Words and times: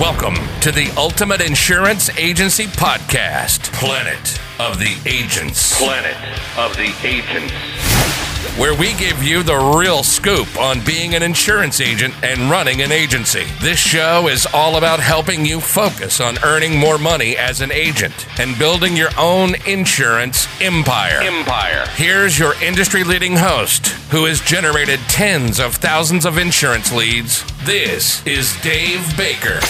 Welcome 0.00 0.36
to 0.60 0.70
the 0.70 0.94
Ultimate 0.96 1.40
Insurance 1.40 2.08
Agency 2.16 2.66
Podcast, 2.66 3.72
Planet 3.72 4.38
of 4.60 4.78
the 4.78 4.96
Agents. 5.06 5.76
Planet 5.76 6.14
of 6.56 6.76
the 6.76 6.94
Agents. 7.02 7.52
Where 8.56 8.78
we 8.78 8.94
give 8.94 9.24
you 9.24 9.42
the 9.42 9.56
real 9.56 10.04
scoop 10.04 10.56
on 10.56 10.84
being 10.84 11.16
an 11.16 11.24
insurance 11.24 11.80
agent 11.80 12.14
and 12.22 12.48
running 12.48 12.80
an 12.80 12.92
agency. 12.92 13.44
This 13.60 13.80
show 13.80 14.28
is 14.28 14.46
all 14.54 14.76
about 14.76 15.00
helping 15.00 15.44
you 15.44 15.60
focus 15.60 16.20
on 16.20 16.38
earning 16.44 16.78
more 16.78 16.98
money 16.98 17.36
as 17.36 17.60
an 17.60 17.72
agent 17.72 18.26
and 18.38 18.56
building 18.56 18.96
your 18.96 19.10
own 19.18 19.56
insurance 19.66 20.46
empire. 20.60 21.20
Empire. 21.22 21.86
Here's 21.94 22.38
your 22.38 22.54
industry 22.62 23.02
leading 23.02 23.36
host 23.36 23.88
who 24.10 24.26
has 24.26 24.40
generated 24.40 25.00
tens 25.08 25.58
of 25.58 25.74
thousands 25.74 26.24
of 26.24 26.38
insurance 26.38 26.92
leads. 26.92 27.44
This 27.64 28.24
is 28.26 28.56
Dave 28.62 29.16
Baker. 29.16 29.60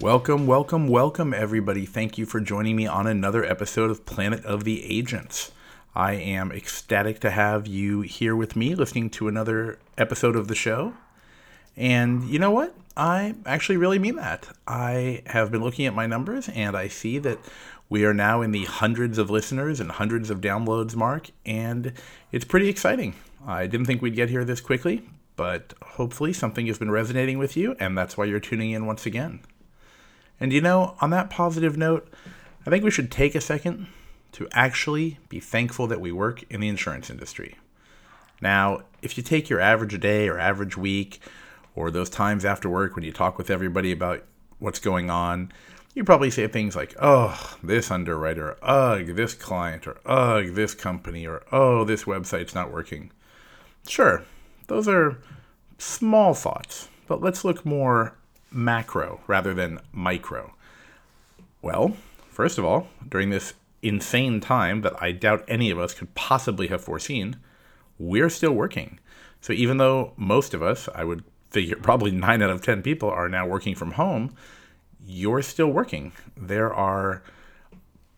Welcome, 0.00 0.46
welcome, 0.46 0.88
welcome, 0.88 1.34
everybody. 1.34 1.84
Thank 1.84 2.16
you 2.16 2.24
for 2.24 2.40
joining 2.40 2.74
me 2.74 2.86
on 2.86 3.06
another 3.06 3.44
episode 3.44 3.90
of 3.90 4.06
Planet 4.06 4.42
of 4.46 4.64
the 4.64 4.82
Agents. 4.82 5.52
I 5.94 6.14
am 6.14 6.50
ecstatic 6.50 7.20
to 7.20 7.30
have 7.30 7.66
you 7.66 8.00
here 8.00 8.34
with 8.34 8.56
me 8.56 8.74
listening 8.74 9.10
to 9.10 9.28
another 9.28 9.78
episode 9.98 10.36
of 10.36 10.48
the 10.48 10.54
show. 10.54 10.94
And 11.76 12.24
you 12.30 12.38
know 12.38 12.50
what? 12.50 12.74
I 12.96 13.34
actually 13.44 13.76
really 13.76 13.98
mean 13.98 14.16
that. 14.16 14.48
I 14.66 15.22
have 15.26 15.50
been 15.50 15.62
looking 15.62 15.84
at 15.84 15.94
my 15.94 16.06
numbers 16.06 16.48
and 16.48 16.78
I 16.78 16.88
see 16.88 17.18
that 17.18 17.38
we 17.90 18.06
are 18.06 18.14
now 18.14 18.40
in 18.40 18.52
the 18.52 18.64
hundreds 18.64 19.18
of 19.18 19.28
listeners 19.28 19.80
and 19.80 19.90
hundreds 19.90 20.30
of 20.30 20.40
downloads 20.40 20.96
mark, 20.96 21.28
and 21.44 21.92
it's 22.32 22.46
pretty 22.46 22.70
exciting. 22.70 23.16
I 23.46 23.66
didn't 23.66 23.84
think 23.84 24.00
we'd 24.00 24.16
get 24.16 24.30
here 24.30 24.46
this 24.46 24.62
quickly, 24.62 25.02
but 25.36 25.74
hopefully 25.82 26.32
something 26.32 26.68
has 26.68 26.78
been 26.78 26.90
resonating 26.90 27.36
with 27.36 27.54
you, 27.54 27.76
and 27.78 27.98
that's 27.98 28.16
why 28.16 28.24
you're 28.24 28.40
tuning 28.40 28.70
in 28.70 28.86
once 28.86 29.04
again. 29.04 29.40
And 30.40 30.52
you 30.52 30.60
know, 30.60 30.96
on 31.00 31.10
that 31.10 31.30
positive 31.30 31.76
note, 31.76 32.10
I 32.66 32.70
think 32.70 32.82
we 32.82 32.90
should 32.90 33.10
take 33.10 33.34
a 33.34 33.40
second 33.40 33.88
to 34.32 34.48
actually 34.52 35.18
be 35.28 35.38
thankful 35.38 35.86
that 35.88 36.00
we 36.00 36.12
work 36.12 36.44
in 36.50 36.60
the 36.60 36.68
insurance 36.68 37.10
industry. 37.10 37.56
Now, 38.40 38.82
if 39.02 39.16
you 39.16 39.22
take 39.22 39.50
your 39.50 39.60
average 39.60 39.98
day 40.00 40.28
or 40.28 40.38
average 40.38 40.76
week, 40.76 41.20
or 41.74 41.90
those 41.90 42.10
times 42.10 42.44
after 42.44 42.68
work 42.68 42.94
when 42.94 43.04
you 43.04 43.12
talk 43.12 43.38
with 43.38 43.50
everybody 43.50 43.92
about 43.92 44.24
what's 44.58 44.78
going 44.78 45.10
on, 45.10 45.52
you 45.94 46.04
probably 46.04 46.30
say 46.30 46.46
things 46.46 46.76
like, 46.76 46.94
oh, 47.00 47.56
this 47.62 47.90
underwriter, 47.90 48.56
ugh, 48.62 49.06
this 49.06 49.34
client, 49.34 49.86
or 49.86 49.98
ugh, 50.06 50.54
this 50.54 50.74
company, 50.74 51.26
or 51.26 51.42
oh, 51.52 51.84
this 51.84 52.04
website's 52.04 52.54
not 52.54 52.72
working. 52.72 53.10
Sure, 53.86 54.24
those 54.68 54.86
are 54.86 55.18
small 55.78 56.34
thoughts, 56.34 56.88
but 57.06 57.20
let's 57.20 57.44
look 57.44 57.64
more 57.66 58.14
macro 58.50 59.20
rather 59.26 59.54
than 59.54 59.80
micro? 59.92 60.54
Well, 61.62 61.96
first 62.28 62.58
of 62.58 62.64
all, 62.64 62.88
during 63.08 63.30
this 63.30 63.54
insane 63.82 64.40
time 64.40 64.82
that 64.82 65.00
I 65.02 65.12
doubt 65.12 65.44
any 65.48 65.70
of 65.70 65.78
us 65.78 65.94
could 65.94 66.14
possibly 66.14 66.68
have 66.68 66.82
foreseen, 66.82 67.36
we're 67.98 68.30
still 68.30 68.52
working. 68.52 68.98
So 69.40 69.52
even 69.52 69.78
though 69.78 70.12
most 70.16 70.54
of 70.54 70.62
us, 70.62 70.88
I 70.94 71.04
would 71.04 71.24
figure 71.50 71.76
probably 71.82 72.10
9 72.10 72.42
out 72.42 72.50
of 72.50 72.62
10 72.62 72.82
people 72.82 73.10
are 73.10 73.28
now 73.28 73.46
working 73.46 73.74
from 73.74 73.92
home, 73.92 74.34
you're 75.06 75.42
still 75.42 75.68
working. 75.68 76.12
There 76.36 76.72
are 76.72 77.22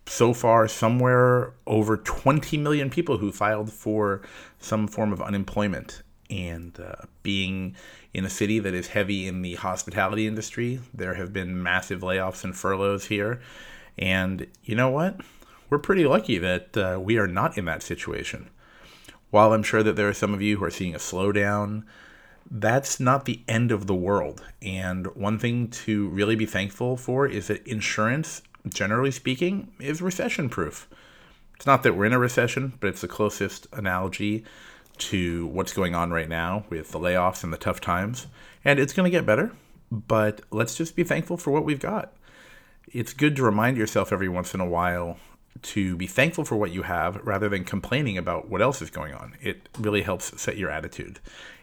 so 0.06 0.34
far 0.34 0.68
somewhere 0.68 1.54
over 1.66 1.96
20 1.96 2.56
million 2.58 2.90
people 2.90 3.18
who 3.18 3.32
filed 3.32 3.72
for 3.72 4.20
some 4.58 4.88
form 4.88 5.12
of 5.12 5.22
unemployment 5.22 6.02
and 6.28 6.78
uh, 6.80 7.06
being 7.22 7.76
in 8.14 8.24
a 8.24 8.30
city 8.30 8.58
that 8.58 8.74
is 8.74 8.88
heavy 8.88 9.26
in 9.26 9.42
the 9.42 9.54
hospitality 9.54 10.26
industry, 10.26 10.80
there 10.92 11.14
have 11.14 11.32
been 11.32 11.62
massive 11.62 12.00
layoffs 12.00 12.44
and 12.44 12.54
furloughs 12.56 13.06
here. 13.06 13.40
And 13.96 14.46
you 14.64 14.74
know 14.74 14.90
what? 14.90 15.20
We're 15.70 15.78
pretty 15.78 16.04
lucky 16.04 16.38
that 16.38 16.76
uh, 16.76 17.00
we 17.00 17.16
are 17.16 17.26
not 17.26 17.56
in 17.56 17.64
that 17.64 17.82
situation. 17.82 18.50
While 19.30 19.54
I'm 19.54 19.62
sure 19.62 19.82
that 19.82 19.96
there 19.96 20.08
are 20.08 20.14
some 20.14 20.34
of 20.34 20.42
you 20.42 20.58
who 20.58 20.64
are 20.64 20.70
seeing 20.70 20.94
a 20.94 20.98
slowdown, 20.98 21.84
that's 22.50 23.00
not 23.00 23.24
the 23.24 23.40
end 23.48 23.72
of 23.72 23.86
the 23.86 23.94
world. 23.94 24.44
And 24.60 25.06
one 25.16 25.38
thing 25.38 25.68
to 25.68 26.08
really 26.08 26.36
be 26.36 26.44
thankful 26.44 26.98
for 26.98 27.26
is 27.26 27.46
that 27.46 27.66
insurance, 27.66 28.42
generally 28.68 29.10
speaking, 29.10 29.72
is 29.80 30.02
recession 30.02 30.50
proof. 30.50 30.86
It's 31.56 31.66
not 31.66 31.82
that 31.84 31.96
we're 31.96 32.06
in 32.06 32.12
a 32.12 32.18
recession, 32.18 32.74
but 32.80 32.88
it's 32.88 33.00
the 33.00 33.08
closest 33.08 33.68
analogy 33.72 34.44
to 35.10 35.46
what's 35.48 35.72
going 35.72 35.94
on 35.94 36.10
right 36.10 36.28
now 36.28 36.64
with 36.70 36.92
the 36.92 36.98
layoffs 36.98 37.42
and 37.44 37.52
the 37.52 37.58
tough 37.58 37.80
times. 37.80 38.26
And 38.64 38.78
it's 38.78 38.92
going 38.92 39.04
to 39.04 39.16
get 39.16 39.26
better, 39.26 39.52
but 39.90 40.42
let's 40.50 40.76
just 40.76 40.96
be 40.96 41.04
thankful 41.04 41.36
for 41.36 41.50
what 41.50 41.64
we've 41.64 41.80
got. 41.80 42.12
It's 42.92 43.12
good 43.12 43.36
to 43.36 43.42
remind 43.42 43.76
yourself 43.76 44.12
every 44.12 44.28
once 44.28 44.54
in 44.54 44.60
a 44.60 44.66
while 44.66 45.18
to 45.62 45.96
be 45.96 46.06
thankful 46.06 46.44
for 46.44 46.56
what 46.56 46.70
you 46.70 46.82
have 46.82 47.16
rather 47.24 47.48
than 47.48 47.64
complaining 47.64 48.18
about 48.18 48.48
what 48.48 48.62
else 48.62 48.82
is 48.82 48.90
going 48.90 49.14
on. 49.14 49.34
It 49.40 49.68
really 49.78 50.02
helps 50.02 50.40
set 50.40 50.56
your 50.56 50.70
attitude 50.70 51.20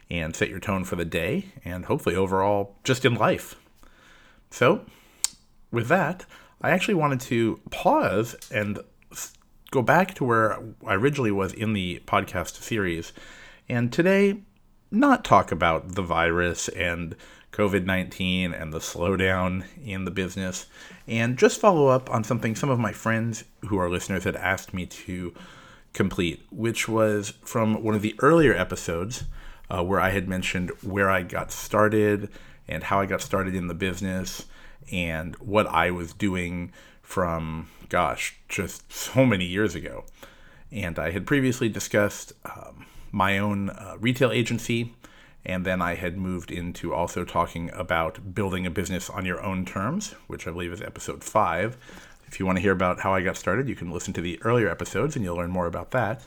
and 0.10 0.36
set 0.36 0.50
your 0.50 0.60
tone 0.60 0.84
for 0.84 0.96
the 0.96 1.06
day 1.06 1.46
and 1.66 1.86
hopefully 1.86 2.16
overall 2.16 2.76
just 2.84 3.06
in 3.06 3.16
life. 3.16 3.56
So, 4.52 4.86
with 5.72 5.88
that, 5.88 6.26
I 6.62 6.72
actually 6.72 6.96
wanted 6.96 7.22
to 7.22 7.60
pause 7.70 8.36
and 8.52 8.80
go 9.72 9.82
back 9.82 10.14
to 10.16 10.24
where 10.24 10.60
I 10.86 10.96
originally 10.96 11.32
was 11.32 11.54
in 11.54 11.74
the 11.74 12.02
podcast 12.06 12.62
series, 12.62 13.14
and 13.68 13.92
today 13.92 14.42
not 14.92 15.24
talk 15.24 15.52
about 15.52 15.96
the 15.96 16.02
virus 16.02 16.68
and 16.70 17.16
COVID 17.52 17.86
19 17.86 18.54
and 18.54 18.74
the 18.74 18.80
slowdown 18.80 19.66
in 19.84 20.06
the 20.06 20.12
business, 20.12 20.66
and 21.08 21.38
just 21.38 21.60
follow 21.60 21.88
up 21.88 22.10
on 22.10 22.24
something 22.24 22.56
some 22.56 22.70
of 22.70 22.80
my 22.80 22.94
friends 22.94 23.44
who 23.68 23.78
are 23.78 23.90
listeners 23.90 24.24
had 24.24 24.36
asked 24.36 24.74
me 24.74 24.86
to 24.86 25.34
complete, 25.94 26.46
which 26.52 26.88
was 26.88 27.34
from 27.44 27.84
one 27.84 27.96
of 27.96 28.02
the 28.02 28.16
earlier 28.20 28.54
episodes 28.54 29.24
uh, 29.70 29.84
where 29.84 30.00
I 30.00 30.10
had 30.10 30.28
mentioned 30.28 30.72
where 30.82 31.10
I 31.10 31.24
got 31.24 31.52
started 31.52 32.30
and 32.68 32.84
how 32.84 33.00
I 33.00 33.06
got 33.06 33.22
started 33.22 33.56
in 33.56 33.68
the 33.68 33.74
business 33.74 34.46
and 34.92 35.36
what 35.36 35.68
I 35.68 35.92
was 35.92 36.14
doing 36.14 36.72
from 37.10 37.68
gosh, 37.90 38.36
just 38.48 38.94
so 38.94 39.26
many 39.26 39.44
years 39.44 39.74
ago. 39.74 40.04
And 40.72 41.00
I 41.00 41.10
had 41.10 41.26
previously 41.26 41.68
discussed 41.68 42.34
um, 42.46 42.86
my 43.12 43.40
own 43.40 43.72
uh, 43.72 43.96
retail 44.00 44.32
agency, 44.32 44.94
and 45.44 45.66
then 45.66 45.82
I 45.82 45.96
had 45.96 46.20
moved 46.20 46.52
into 46.52 46.94
also 46.94 47.26
talking 47.26 47.72
about 47.74 48.36
building 48.36 48.68
a 48.68 48.70
business 48.70 49.10
on 49.10 49.26
your 49.26 49.42
own 49.42 49.66
terms, 49.66 50.12
which 50.28 50.48
I 50.48 50.52
believe 50.52 50.72
is 50.72 50.84
episode 50.84 51.24
five. 51.24 51.78
If 52.28 52.40
you 52.40 52.46
want 52.46 52.60
to 52.60 52.62
hear 52.62 52.74
about 52.74 53.00
how 53.00 53.16
I 53.16 53.24
got 53.24 53.38
started, 53.38 53.68
you 53.68 53.76
can 53.76 53.90
listen 53.90 54.14
to 54.14 54.22
the 54.22 54.40
earlier 54.44 54.70
episodes 54.70 55.16
and 55.16 55.26
you'll 55.26 55.38
learn 55.38 55.50
more 55.50 55.66
about 55.66 55.90
that. 55.90 56.22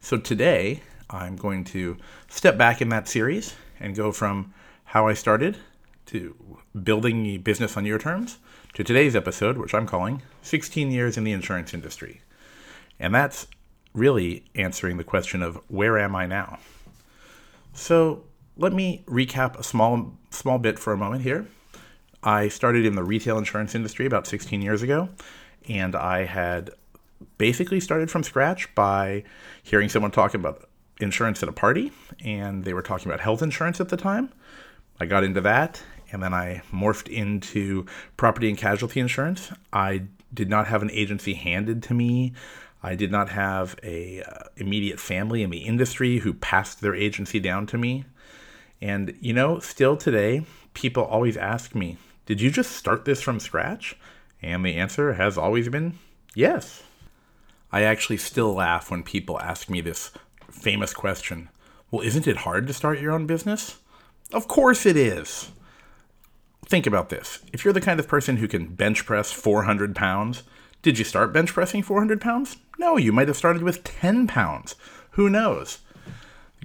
So 0.00 0.16
today, 0.16 0.82
I'm 1.10 1.36
going 1.36 1.62
to 1.66 1.96
step 2.28 2.58
back 2.58 2.82
in 2.82 2.88
that 2.88 3.06
series 3.06 3.54
and 3.78 3.94
go 3.94 4.10
from 4.10 4.52
how 4.86 5.06
I 5.06 5.14
started 5.14 5.58
to 6.06 6.58
building 6.82 7.26
a 7.26 7.36
business 7.36 7.76
on 7.76 7.84
your 7.84 8.00
terms 8.00 8.38
to 8.74 8.84
today's 8.84 9.16
episode, 9.16 9.58
which 9.58 9.74
I'm 9.74 9.86
calling 9.86 10.22
16 10.42 10.90
Years 10.90 11.16
in 11.16 11.24
the 11.24 11.32
Insurance 11.32 11.74
Industry. 11.74 12.20
And 13.00 13.14
that's 13.14 13.46
really 13.94 14.44
answering 14.54 14.96
the 14.96 15.04
question 15.04 15.42
of 15.42 15.60
where 15.68 15.98
am 15.98 16.14
I 16.14 16.26
now? 16.26 16.58
So 17.72 18.24
let 18.56 18.72
me 18.72 19.04
recap 19.06 19.58
a 19.58 19.62
small 19.62 20.16
small 20.30 20.58
bit 20.58 20.78
for 20.78 20.92
a 20.92 20.96
moment 20.96 21.22
here. 21.22 21.46
I 22.22 22.48
started 22.48 22.84
in 22.84 22.94
the 22.96 23.04
retail 23.04 23.38
insurance 23.38 23.74
industry 23.74 24.04
about 24.04 24.26
16 24.26 24.60
years 24.60 24.82
ago, 24.82 25.08
and 25.68 25.94
I 25.94 26.24
had 26.24 26.70
basically 27.38 27.80
started 27.80 28.10
from 28.10 28.22
scratch 28.22 28.74
by 28.74 29.24
hearing 29.62 29.88
someone 29.88 30.10
talk 30.10 30.34
about 30.34 30.68
insurance 31.00 31.42
at 31.42 31.48
a 31.48 31.52
party, 31.52 31.92
and 32.24 32.64
they 32.64 32.74
were 32.74 32.82
talking 32.82 33.06
about 33.06 33.20
health 33.20 33.42
insurance 33.42 33.80
at 33.80 33.88
the 33.88 33.96
time. 33.96 34.32
I 35.00 35.06
got 35.06 35.22
into 35.22 35.40
that, 35.42 35.82
and 36.10 36.22
then 36.22 36.32
I 36.32 36.62
morphed 36.72 37.08
into 37.08 37.86
property 38.16 38.48
and 38.48 38.58
casualty 38.58 39.00
insurance. 39.00 39.52
I 39.72 40.04
did 40.32 40.48
not 40.48 40.68
have 40.68 40.82
an 40.82 40.90
agency 40.90 41.34
handed 41.34 41.82
to 41.84 41.94
me. 41.94 42.32
I 42.82 42.94
did 42.94 43.10
not 43.10 43.30
have 43.30 43.76
a 43.82 44.22
uh, 44.22 44.44
immediate 44.56 45.00
family 45.00 45.42
in 45.42 45.50
the 45.50 45.58
industry 45.58 46.18
who 46.18 46.32
passed 46.32 46.80
their 46.80 46.94
agency 46.94 47.40
down 47.40 47.66
to 47.68 47.78
me. 47.78 48.04
And 48.80 49.16
you 49.20 49.32
know, 49.32 49.58
still 49.58 49.96
today, 49.96 50.46
people 50.74 51.02
always 51.02 51.36
ask 51.36 51.74
me, 51.74 51.96
"Did 52.26 52.40
you 52.40 52.50
just 52.50 52.72
start 52.72 53.04
this 53.04 53.20
from 53.20 53.40
scratch?" 53.40 53.96
And 54.40 54.64
the 54.64 54.76
answer 54.76 55.14
has 55.14 55.36
always 55.36 55.68
been 55.68 55.98
yes. 56.34 56.84
I 57.72 57.82
actually 57.82 58.18
still 58.18 58.54
laugh 58.54 58.90
when 58.90 59.02
people 59.02 59.40
ask 59.40 59.68
me 59.68 59.80
this 59.80 60.12
famous 60.50 60.94
question. 60.94 61.48
Well, 61.90 62.02
isn't 62.02 62.26
it 62.26 62.38
hard 62.38 62.66
to 62.66 62.72
start 62.72 63.00
your 63.00 63.12
own 63.12 63.26
business? 63.26 63.78
Of 64.32 64.46
course 64.46 64.86
it 64.86 64.96
is 64.96 65.50
think 66.68 66.86
about 66.86 67.08
this. 67.08 67.40
If 67.52 67.64
you're 67.64 67.72
the 67.72 67.80
kind 67.80 67.98
of 67.98 68.06
person 68.06 68.36
who 68.36 68.48
can 68.48 68.74
bench 68.74 69.06
press 69.06 69.32
400 69.32 69.96
pounds, 69.96 70.42
did 70.82 70.98
you 70.98 71.04
start 71.04 71.32
bench 71.32 71.52
pressing 71.52 71.82
400 71.82 72.20
pounds? 72.20 72.58
No, 72.78 72.96
you 72.96 73.12
might 73.12 73.28
have 73.28 73.36
started 73.36 73.62
with 73.62 73.84
10 73.84 74.26
pounds. 74.26 74.76
Who 75.12 75.28
knows? 75.28 75.78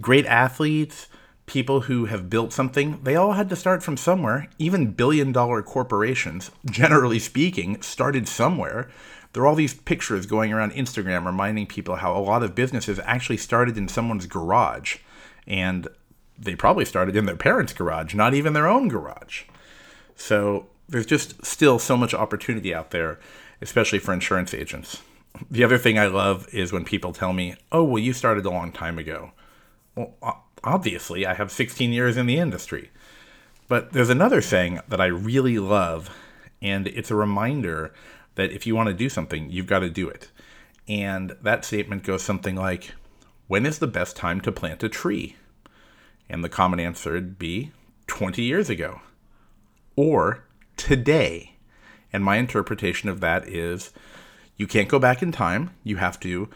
Great 0.01 0.25
athletes, 0.25 1.07
people 1.45 1.81
who 1.81 2.05
have 2.05 2.29
built 2.29 2.53
something, 2.53 2.99
they 3.03 3.15
all 3.15 3.33
had 3.33 3.49
to 3.49 3.55
start 3.55 3.81
from 3.81 3.97
somewhere. 3.97 4.47
Even 4.59 4.91
billion 4.91 5.31
dollar 5.31 5.61
corporations, 5.61 6.51
generally 6.65 7.19
speaking, 7.19 7.81
started 7.81 8.27
somewhere. 8.27 8.89
There 9.31 9.43
are 9.43 9.47
all 9.47 9.55
these 9.55 9.73
pictures 9.73 10.25
going 10.25 10.53
around 10.53 10.73
Instagram 10.73 11.25
reminding 11.25 11.67
people 11.67 11.95
how 11.95 12.15
a 12.15 12.19
lot 12.19 12.43
of 12.43 12.53
businesses 12.53 12.99
actually 13.03 13.37
started 13.37 13.77
in 13.77 13.87
someone's 13.87 14.27
garage. 14.27 14.97
And 15.47 15.87
they 16.37 16.55
probably 16.55 16.85
started 16.85 17.15
in 17.15 17.25
their 17.25 17.35
parents' 17.35 17.73
garage, 17.73 18.13
not 18.13 18.33
even 18.33 18.53
their 18.53 18.67
own 18.67 18.89
garage. 18.89 19.43
So 20.15 20.67
there's 20.87 21.05
just 21.05 21.45
still 21.45 21.79
so 21.79 21.97
much 21.97 22.13
opportunity 22.13 22.73
out 22.73 22.91
there, 22.91 23.19
especially 23.61 23.99
for 23.99 24.13
insurance 24.13 24.53
agents. 24.53 25.01
The 25.49 25.63
other 25.63 25.77
thing 25.77 25.97
I 25.97 26.05
love 26.05 26.47
is 26.53 26.71
when 26.71 26.85
people 26.85 27.13
tell 27.13 27.33
me, 27.33 27.55
oh, 27.71 27.83
well, 27.83 28.03
you 28.03 28.13
started 28.13 28.45
a 28.45 28.51
long 28.51 28.71
time 28.71 28.99
ago. 28.99 29.31
Well, 29.95 30.15
obviously, 30.63 31.25
I 31.25 31.33
have 31.33 31.51
16 31.51 31.91
years 31.91 32.17
in 32.17 32.27
the 32.27 32.37
industry. 32.37 32.91
But 33.67 33.93
there's 33.93 34.09
another 34.09 34.41
thing 34.41 34.79
that 34.87 35.01
I 35.01 35.05
really 35.07 35.57
love, 35.57 36.09
and 36.61 36.87
it's 36.87 37.09
a 37.09 37.15
reminder 37.15 37.93
that 38.35 38.51
if 38.51 38.67
you 38.67 38.75
want 38.75 38.87
to 38.87 38.93
do 38.93 39.09
something, 39.09 39.49
you've 39.49 39.67
got 39.67 39.79
to 39.79 39.89
do 39.89 40.07
it. 40.07 40.29
And 40.87 41.35
that 41.41 41.65
statement 41.65 42.03
goes 42.03 42.23
something 42.23 42.55
like, 42.55 42.93
When 43.47 43.65
is 43.65 43.79
the 43.79 43.87
best 43.87 44.15
time 44.15 44.41
to 44.41 44.51
plant 44.51 44.83
a 44.83 44.89
tree? 44.89 45.37
And 46.29 46.43
the 46.43 46.49
common 46.49 46.79
answer 46.79 47.13
would 47.13 47.39
be 47.39 47.71
20 48.07 48.41
years 48.43 48.69
ago 48.69 49.01
or 49.95 50.45
today. 50.77 51.55
And 52.11 52.23
my 52.23 52.37
interpretation 52.37 53.09
of 53.09 53.19
that 53.21 53.47
is 53.47 53.91
you 54.57 54.67
can't 54.67 54.89
go 54.89 54.99
back 54.99 55.21
in 55.21 55.31
time, 55.31 55.71
you 55.83 55.97
have 55.97 56.19
to 56.21 56.49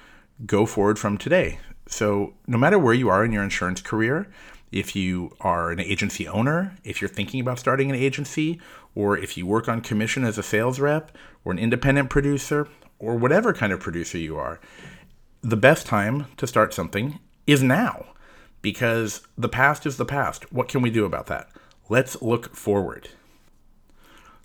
go 0.45 0.65
forward 0.65 0.99
from 0.99 1.17
today. 1.17 1.59
So, 1.87 2.33
no 2.45 2.57
matter 2.57 2.77
where 2.77 2.93
you 2.93 3.09
are 3.09 3.23
in 3.23 3.31
your 3.31 3.43
insurance 3.43 3.81
career, 3.81 4.27
if 4.71 4.95
you 4.95 5.35
are 5.39 5.71
an 5.71 5.79
agency 5.79 6.27
owner, 6.27 6.75
if 6.83 7.01
you're 7.01 7.09
thinking 7.09 7.39
about 7.39 7.59
starting 7.59 7.89
an 7.89 7.95
agency, 7.95 8.59
or 8.93 9.17
if 9.17 9.37
you 9.37 9.45
work 9.45 9.69
on 9.69 9.81
commission 9.81 10.23
as 10.25 10.37
a 10.37 10.43
sales 10.43 10.79
rep, 10.79 11.15
or 11.45 11.51
an 11.53 11.59
independent 11.59 12.09
producer, 12.09 12.67
or 12.99 13.15
whatever 13.15 13.53
kind 13.53 13.71
of 13.71 13.79
producer 13.79 14.17
you 14.17 14.37
are, 14.37 14.59
the 15.41 15.57
best 15.57 15.85
time 15.85 16.25
to 16.35 16.45
start 16.45 16.73
something 16.73 17.19
is 17.45 17.63
now 17.63 18.07
because 18.61 19.21
the 19.37 19.49
past 19.49 19.85
is 19.85 19.97
the 19.97 20.05
past. 20.05 20.51
What 20.51 20.67
can 20.67 20.81
we 20.81 20.89
do 20.89 21.05
about 21.05 21.27
that? 21.27 21.49
Let's 21.89 22.21
look 22.21 22.53
forward. 22.53 23.09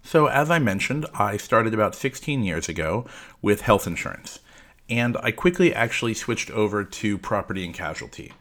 So, 0.03 0.27
as 0.27 0.51
I 0.51 0.59
mentioned, 0.59 1.07
I 1.15 1.37
started 1.37 1.73
about 1.75 1.95
16 1.95 2.43
years 2.43 2.69
ago 2.69 3.07
with 3.41 3.63
health 3.63 3.87
insurance, 3.87 4.41
and 4.91 5.17
I 5.23 5.31
quickly 5.31 5.75
actually 5.75 6.15
switched 6.15 6.51
over 6.51 6.85
to 6.85 7.19
property 7.19 7.65
and 7.65 7.73
casualty. 7.73 8.33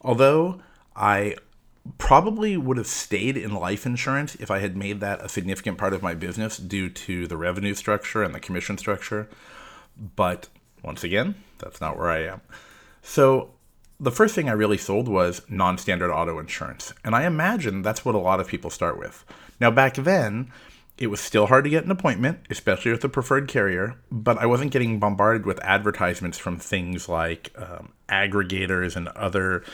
Although 0.00 0.60
I 0.96 1.36
probably 1.98 2.56
would 2.56 2.76
have 2.76 2.86
stayed 2.86 3.36
in 3.36 3.54
life 3.54 3.84
insurance 3.84 4.34
if 4.36 4.50
I 4.50 4.60
had 4.60 4.76
made 4.76 5.00
that 5.00 5.22
a 5.22 5.28
significant 5.28 5.78
part 5.78 5.92
of 5.92 6.02
my 6.02 6.14
business 6.14 6.56
due 6.56 6.88
to 6.88 7.26
the 7.26 7.36
revenue 7.36 7.74
structure 7.74 8.22
and 8.22 8.34
the 8.34 8.40
commission 8.40 8.78
structure. 8.78 9.28
But 10.16 10.48
once 10.82 11.04
again, 11.04 11.34
that's 11.58 11.80
not 11.80 11.98
where 11.98 12.10
I 12.10 12.24
am. 12.24 12.40
So 13.02 13.50
the 13.98 14.10
first 14.12 14.34
thing 14.34 14.48
I 14.48 14.52
really 14.52 14.78
sold 14.78 15.08
was 15.08 15.42
non 15.48 15.78
standard 15.78 16.12
auto 16.12 16.38
insurance. 16.38 16.92
And 17.04 17.14
I 17.14 17.26
imagine 17.26 17.82
that's 17.82 18.04
what 18.04 18.14
a 18.14 18.18
lot 18.18 18.40
of 18.40 18.48
people 18.48 18.70
start 18.70 18.98
with. 18.98 19.24
Now, 19.60 19.70
back 19.70 19.94
then, 19.94 20.50
it 21.02 21.08
was 21.08 21.20
still 21.20 21.46
hard 21.46 21.64
to 21.64 21.70
get 21.70 21.84
an 21.84 21.90
appointment, 21.90 22.38
especially 22.48 22.92
with 22.92 23.00
the 23.00 23.08
preferred 23.08 23.48
carrier, 23.48 23.96
but 24.12 24.38
I 24.38 24.46
wasn't 24.46 24.70
getting 24.70 25.00
bombarded 25.00 25.44
with 25.44 25.58
advertisements 25.64 26.38
from 26.38 26.58
things 26.58 27.08
like 27.08 27.52
um, 27.56 27.92
aggregators 28.08 28.94
and 28.94 29.08
other 29.08 29.64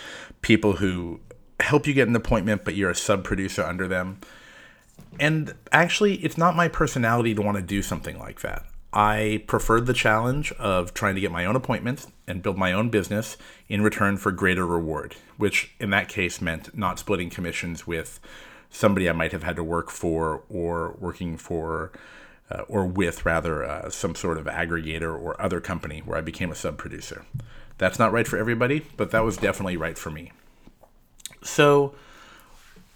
people 0.40 0.75
who 0.76 1.20
help 1.60 1.86
you 1.86 1.92
get 1.92 2.08
an 2.08 2.16
appointment, 2.16 2.64
but 2.64 2.76
you're 2.76 2.88
a 2.88 2.94
sub 2.94 3.25
producer 3.25 3.62
under 3.62 3.86
them. 3.86 4.20
And 5.20 5.52
actually, 5.70 6.14
it's 6.16 6.38
not 6.38 6.56
my 6.56 6.66
personality 6.66 7.34
to 7.34 7.42
want 7.42 7.56
to 7.56 7.62
do 7.62 7.82
something 7.82 8.19
like 8.19 8.40
that. 8.40 8.64
I 8.90 9.44
preferred 9.46 9.84
the 9.84 9.92
challenge 9.92 10.50
of 10.52 10.94
trying 10.94 11.14
to 11.14 11.20
get 11.20 11.30
my 11.30 11.44
own 11.44 11.56
appointments 11.56 12.06
and 12.26 12.42
build 12.42 12.56
my 12.56 12.72
own 12.72 12.88
business 12.88 13.36
in 13.69 13.82
return 13.82 14.16
for 14.16 14.32
greater 14.32 14.66
reward, 14.66 15.14
which 15.36 15.75
in 15.78 15.90
that 15.90 16.08
case 16.08 16.40
meant 16.40 16.75
not 16.75 16.98
splitting 16.98 17.28
commissions 17.28 17.86
with 17.86 18.19
somebody 18.70 19.09
I 19.09 19.12
might 19.12 19.32
have 19.32 19.43
had 19.43 19.56
to 19.56 19.65
work 19.65 19.91
for 19.91 20.43
or 20.49 20.97
working 20.99 21.37
for 21.37 21.93
uh, 22.50 22.62
or 22.69 22.87
with 22.87 23.26
rather 23.26 23.65
uh, 23.65 23.91
some 23.91 24.15
sort 24.15 24.38
of 24.38 24.47
aggregator 24.47 25.15
or 25.19 25.41
other 25.41 25.61
company 25.61 26.00
where 26.00 26.19
I 26.19 26.23
became 26.23 26.50
a 26.50 26.55
sub 26.55 26.79
producer. 26.79 27.25
That's 27.76 27.99
not 27.99 28.12
right 28.12 28.26
for 28.26 28.38
everybody, 28.38 28.87
but 28.97 29.11
that 29.11 29.25
was 29.25 29.37
definitely 29.37 29.76
right 29.76 29.97
for 29.97 30.11
me. 30.11 30.32
So, 31.43 31.94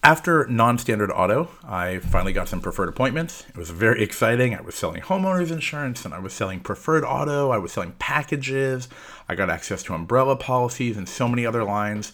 after 0.05 0.47
non 0.47 0.79
standard 0.79 1.13
auto, 1.13 1.49
I 1.65 1.99
finally 1.99 2.33
got 2.33 2.49
some 2.49 2.61
preferred 2.61 2.89
appointments. 2.89 3.45
It 3.49 3.57
was 3.57 3.71
very 3.71 4.03
exciting. 4.03 4.53
I 4.53 4.61
was 4.61 4.75
selling 4.75 5.01
homeowners 5.01 5.53
insurance 5.53 6.05
and 6.05 6.13
I 6.13 6.19
was 6.19 6.33
selling 6.33 6.59
preferred 6.59 7.05
auto. 7.05 7.51
I 7.51 7.59
was 7.59 7.71
selling 7.71 7.93
packages. 8.01 8.89
I 9.29 9.37
got 9.37 9.49
access 9.49 9.85
to 9.85 9.95
umbrella 9.95 10.35
policies 10.35 10.97
and 10.97 11.09
so 11.09 11.29
many 11.29 11.47
other 11.47 11.63
lines. 11.63 12.13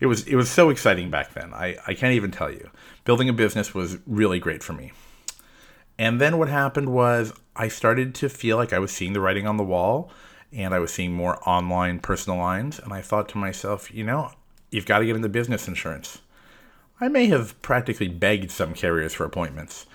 It 0.00 0.06
was, 0.06 0.26
it 0.26 0.36
was 0.36 0.48
so 0.48 0.70
exciting 0.70 1.10
back 1.10 1.34
then. 1.34 1.52
I, 1.52 1.76
I 1.86 1.92
can't 1.92 2.14
even 2.14 2.30
tell 2.30 2.50
you. 2.50 2.70
Building 3.06 3.30
a 3.30 3.32
business 3.32 3.72
was 3.72 3.96
really 4.06 4.38
great 4.38 4.62
for 4.62 4.74
me. 4.74 4.92
And 5.98 6.20
then 6.20 6.36
what 6.36 6.50
happened 6.50 6.90
was 6.90 7.32
I 7.56 7.68
started 7.68 8.14
to 8.16 8.28
feel 8.28 8.58
like 8.58 8.74
I 8.74 8.78
was 8.78 8.92
seeing 8.92 9.14
the 9.14 9.20
writing 9.20 9.46
on 9.46 9.56
the 9.56 9.64
wall 9.64 10.10
and 10.52 10.74
I 10.74 10.78
was 10.78 10.92
seeing 10.92 11.14
more 11.14 11.40
online 11.48 12.00
personal 12.00 12.38
lines. 12.38 12.78
And 12.78 12.92
I 12.92 13.00
thought 13.00 13.30
to 13.30 13.38
myself, 13.38 13.94
you 13.94 14.04
know, 14.04 14.32
you've 14.70 14.84
got 14.84 14.98
to 14.98 15.06
get 15.06 15.16
into 15.16 15.30
business 15.30 15.66
insurance 15.66 16.18
I 17.00 17.08
may 17.08 17.26
have 17.26 17.60
practically 17.60 18.08
begged 18.08 18.50
some 18.50 18.72
carriers 18.72 19.12
for 19.12 19.24
appointments. 19.24 19.86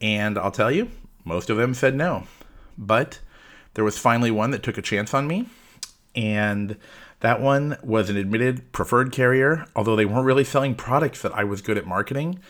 And 0.00 0.36
I'll 0.36 0.50
tell 0.50 0.72
you, 0.72 0.90
most 1.24 1.50
of 1.50 1.56
them 1.56 1.72
said 1.72 1.94
no. 1.94 2.24
But 2.76 3.20
there 3.74 3.84
was 3.84 3.98
finally 3.98 4.32
one 4.32 4.50
that 4.50 4.62
took 4.62 4.76
a 4.76 4.82
chance 4.82 5.14
on 5.14 5.28
me. 5.28 5.46
And 6.16 6.76
that 7.22 7.40
one 7.40 7.76
was 7.84 8.10
an 8.10 8.16
admitted 8.16 8.72
preferred 8.72 9.12
carrier, 9.12 9.64
although 9.76 9.94
they 9.94 10.04
weren't 10.04 10.26
really 10.26 10.42
selling 10.42 10.74
products 10.74 11.22
that 11.22 11.32
I 11.32 11.44
was 11.44 11.62
good 11.62 11.78
at 11.78 11.86
marketing. 11.86 12.40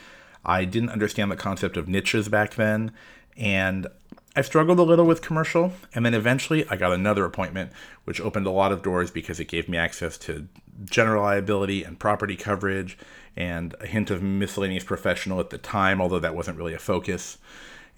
I 0.46 0.64
didn't 0.64 0.88
understand 0.88 1.30
the 1.30 1.36
concept 1.36 1.76
of 1.76 1.88
niches 1.88 2.30
back 2.30 2.54
then. 2.54 2.90
And 3.36 3.86
I 4.34 4.40
struggled 4.40 4.78
a 4.78 4.82
little 4.82 5.04
with 5.04 5.20
commercial, 5.20 5.74
and 5.94 6.06
then 6.06 6.14
eventually 6.14 6.66
I 6.70 6.76
got 6.76 6.90
another 6.90 7.26
appointment, 7.26 7.70
which 8.04 8.18
opened 8.18 8.46
a 8.46 8.50
lot 8.50 8.72
of 8.72 8.82
doors 8.82 9.10
because 9.10 9.38
it 9.38 9.44
gave 9.44 9.68
me 9.68 9.76
access 9.76 10.16
to 10.18 10.48
general 10.86 11.22
liability 11.22 11.84
and 11.84 11.98
property 11.98 12.34
coverage 12.34 12.96
and 13.36 13.74
a 13.78 13.86
hint 13.86 14.10
of 14.10 14.22
miscellaneous 14.22 14.84
professional 14.84 15.38
at 15.38 15.50
the 15.50 15.58
time, 15.58 16.00
although 16.00 16.18
that 16.18 16.34
wasn't 16.34 16.56
really 16.56 16.72
a 16.72 16.78
focus. 16.78 17.36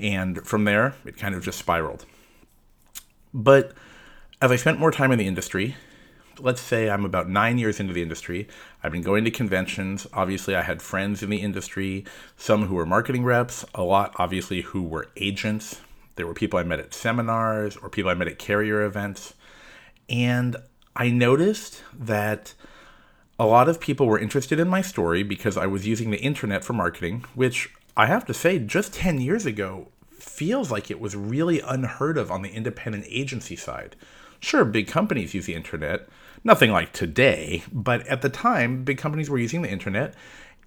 And 0.00 0.44
from 0.44 0.64
there, 0.64 0.96
it 1.04 1.16
kind 1.16 1.36
of 1.36 1.44
just 1.44 1.60
spiraled. 1.60 2.04
But 3.32 3.74
as 4.42 4.50
I 4.50 4.56
spent 4.56 4.80
more 4.80 4.90
time 4.90 5.12
in 5.12 5.20
the 5.20 5.28
industry, 5.28 5.76
let's 6.40 6.60
say 6.60 6.90
I'm 6.90 7.04
about 7.04 7.28
nine 7.28 7.58
years 7.58 7.80
into 7.80 7.92
the 7.92 8.02
industry. 8.02 8.48
I've 8.82 8.92
been 8.92 9.02
going 9.02 9.24
to 9.24 9.30
conventions. 9.30 10.06
Obviously, 10.12 10.54
I 10.54 10.62
had 10.62 10.82
friends 10.82 11.22
in 11.22 11.30
the 11.30 11.40
industry, 11.40 12.04
some 12.36 12.66
who 12.66 12.74
were 12.74 12.86
marketing 12.86 13.24
reps, 13.24 13.64
a 13.74 13.82
lot, 13.82 14.14
obviously, 14.16 14.62
who 14.62 14.82
were 14.82 15.08
agents. 15.16 15.80
There 16.16 16.26
were 16.26 16.34
people 16.34 16.58
I 16.58 16.62
met 16.62 16.80
at 16.80 16.94
seminars 16.94 17.76
or 17.76 17.88
people 17.88 18.10
I 18.10 18.14
met 18.14 18.28
at 18.28 18.38
carrier 18.38 18.82
events. 18.82 19.34
And 20.08 20.56
I 20.96 21.10
noticed 21.10 21.82
that 21.98 22.54
a 23.38 23.46
lot 23.46 23.68
of 23.68 23.80
people 23.80 24.06
were 24.06 24.18
interested 24.18 24.60
in 24.60 24.68
my 24.68 24.80
story 24.80 25.22
because 25.22 25.56
I 25.56 25.66
was 25.66 25.86
using 25.86 26.10
the 26.10 26.20
internet 26.20 26.64
for 26.64 26.72
marketing, 26.72 27.24
which 27.34 27.72
I 27.96 28.06
have 28.06 28.24
to 28.26 28.34
say, 28.34 28.58
just 28.58 28.94
10 28.94 29.20
years 29.20 29.46
ago, 29.46 29.88
feels 30.18 30.70
like 30.70 30.90
it 30.90 31.00
was 31.00 31.16
really 31.16 31.60
unheard 31.60 32.16
of 32.16 32.30
on 32.30 32.42
the 32.42 32.50
independent 32.50 33.04
agency 33.08 33.56
side. 33.56 33.96
Sure, 34.40 34.64
big 34.64 34.86
companies 34.86 35.34
use 35.34 35.46
the 35.46 35.54
internet, 35.54 36.08
nothing 36.44 36.70
like 36.70 36.92
today, 36.92 37.64
but 37.72 38.06
at 38.06 38.22
the 38.22 38.28
time, 38.28 38.84
big 38.84 38.98
companies 38.98 39.28
were 39.28 39.38
using 39.38 39.62
the 39.62 39.70
internet, 39.70 40.14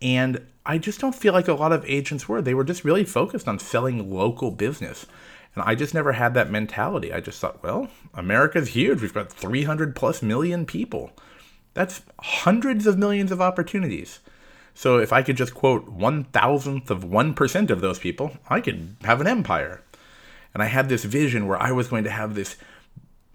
and 0.02 0.46
I 0.66 0.78
just 0.78 1.00
don't 1.00 1.16
feel 1.16 1.34
like 1.34 1.48
a 1.48 1.54
lot 1.54 1.72
of 1.72 1.86
agents 1.86 2.28
were. 2.28 2.42
They 2.42 2.54
were 2.54 2.64
just 2.64 2.84
really 2.84 3.06
focused 3.06 3.48
on 3.48 3.60
selling 3.60 4.12
local 4.12 4.52
business. 4.52 5.06
And 5.56 5.64
I 5.66 5.74
just 5.74 5.94
never 5.94 6.12
had 6.12 6.36
that 6.36 6.52
mentality. 6.52 7.12
I 7.12 7.20
just 7.20 7.40
thought, 7.40 7.64
well, 7.64 7.88
America's 8.14 8.70
huge. 8.70 9.02
We've 9.02 9.14
got 9.14 9.32
300 9.32 9.96
plus 9.96 10.22
million 10.22 10.66
people. 10.68 11.12
That's 11.74 12.02
hundreds 12.20 12.86
of 12.86 12.98
millions 12.98 13.32
of 13.32 13.42
opportunities. 13.42 14.20
So 14.76 15.00
if 15.00 15.12
I 15.12 15.24
could 15.24 15.38
just 15.38 15.56
quote 15.56 15.88
one 15.90 16.26
thousandth 16.26 16.92
of 16.92 17.04
1% 17.04 17.70
of 17.72 17.82
those 17.82 17.98
people, 17.98 18.34
I 18.48 18.62
could 18.62 18.98
have 19.04 19.20
an 19.20 19.26
empire. 19.26 19.82
And 20.54 20.62
I 20.62 20.68
had 20.68 20.90
this 20.90 21.06
vision 21.06 21.48
where 21.48 21.60
I 21.60 21.72
was 21.72 21.88
going 21.88 22.04
to 22.04 22.12
have 22.12 22.36
this 22.36 22.58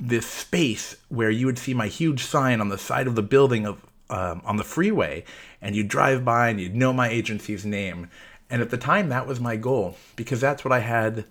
this 0.03 0.27
space 0.27 0.97
where 1.09 1.31
you 1.31 1.47
would 1.47 1.59
see 1.59 1.75
my 1.75 1.87
huge 1.87 2.25
sign 2.25 2.61
on 2.61 2.69
the 2.69 2.79
side 2.79 3.07
of 3.07 3.15
the 3.15 3.23
building 3.23 3.67
of 3.67 3.87
um, 4.11 4.43
on 4.45 4.57
the 4.57 4.65
freeway, 4.65 5.25
and 5.63 5.75
you'd 5.75 5.89
drive 5.89 6.25
by 6.25 6.51
and 6.51 6.61
you'd 6.61 6.75
know 6.75 6.93
my 6.93 7.09
agency's 7.09 7.65
name. 7.65 8.11
And 8.51 8.61
at 8.61 8.69
the 8.69 8.77
time, 8.77 9.09
that 9.09 9.27
was 9.27 9.41
my 9.41 9.57
goal 9.57 9.97
because 10.17 10.41
that's 10.41 10.65
what 10.65 10.73
I 10.73 10.81
had 10.81 11.25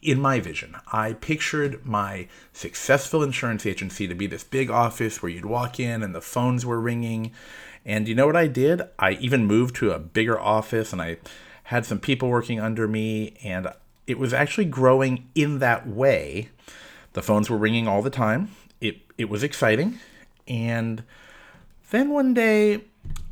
in 0.00 0.20
my 0.20 0.40
vision. 0.40 0.76
I 0.90 1.14
pictured 1.14 1.84
my 1.84 2.28
successful 2.52 3.22
insurance 3.22 3.66
agency 3.66 4.06
to 4.06 4.14
be 4.14 4.26
this 4.26 4.44
big 4.44 4.70
office 4.70 5.20
where 5.20 5.30
you'd 5.30 5.44
walk 5.44 5.78
in 5.78 6.02
and 6.02 6.14
the 6.14 6.22
phones 6.22 6.64
were 6.64 6.80
ringing. 6.80 7.32
And 7.84 8.08
you 8.08 8.14
know 8.14 8.26
what 8.26 8.36
I 8.36 8.46
did? 8.46 8.80
I 8.98 9.12
even 9.12 9.44
moved 9.44 9.74
to 9.76 9.90
a 9.90 9.98
bigger 9.98 10.40
office 10.40 10.92
and 10.92 11.02
I 11.02 11.18
had 11.64 11.84
some 11.84 11.98
people 11.98 12.28
working 12.28 12.60
under 12.60 12.88
me, 12.88 13.36
and 13.42 13.68
it 14.06 14.18
was 14.18 14.32
actually 14.32 14.64
growing 14.66 15.28
in 15.34 15.58
that 15.58 15.86
way. 15.86 16.48
The 17.12 17.22
phones 17.22 17.50
were 17.50 17.56
ringing 17.56 17.86
all 17.86 18.02
the 18.02 18.10
time. 18.10 18.50
It, 18.80 18.98
it 19.18 19.28
was 19.28 19.42
exciting. 19.42 19.98
And 20.48 21.04
then 21.90 22.10
one 22.10 22.34
day, 22.34 22.84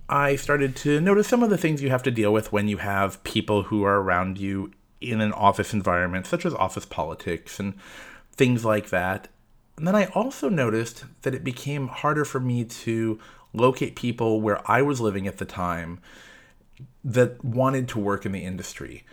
I 0.09 0.37
started 0.37 0.75
to 0.77 1.01
notice 1.01 1.29
some 1.29 1.43
of 1.43 1.51
the 1.51 1.59
things 1.59 1.83
you 1.83 1.91
have 1.91 2.03
to 2.03 2.11
deal 2.11 2.33
with 2.33 2.53
when 2.53 2.67
you 2.67 2.79
have 2.79 3.23
people 3.23 3.65
who 3.65 3.85
are 3.85 4.01
around 4.01 4.39
you 4.39 4.73
in 5.01 5.21
an 5.21 5.33
office 5.33 5.73
environment, 5.73 6.27
such 6.27 6.45
as 6.45 6.53
office 6.55 6.85
politics 6.85 7.61
and 7.61 7.75
things 8.33 8.65
like 8.65 8.91
that. 8.91 9.29
And 9.77 9.87
then 9.87 9.97
I 9.97 10.07
also 10.07 10.49
noticed 10.49 11.05
that 11.23 11.35
it 11.35 11.45
became 11.45 11.89
harder 11.89 12.25
for 12.25 12.41
me 12.41 12.65
to 12.65 13.19
locate 13.53 13.97
people 13.97 14.41
where 14.41 14.61
I 14.71 14.83
was 14.83 15.01
living 15.01 15.27
at 15.27 15.39
the 15.39 15.45
time 15.45 16.01
that 17.05 17.45
wanted 17.45 17.89
to 17.89 17.99
work 17.99 18.27
in 18.27 18.33
the 18.33 18.45
industry. 18.45 19.05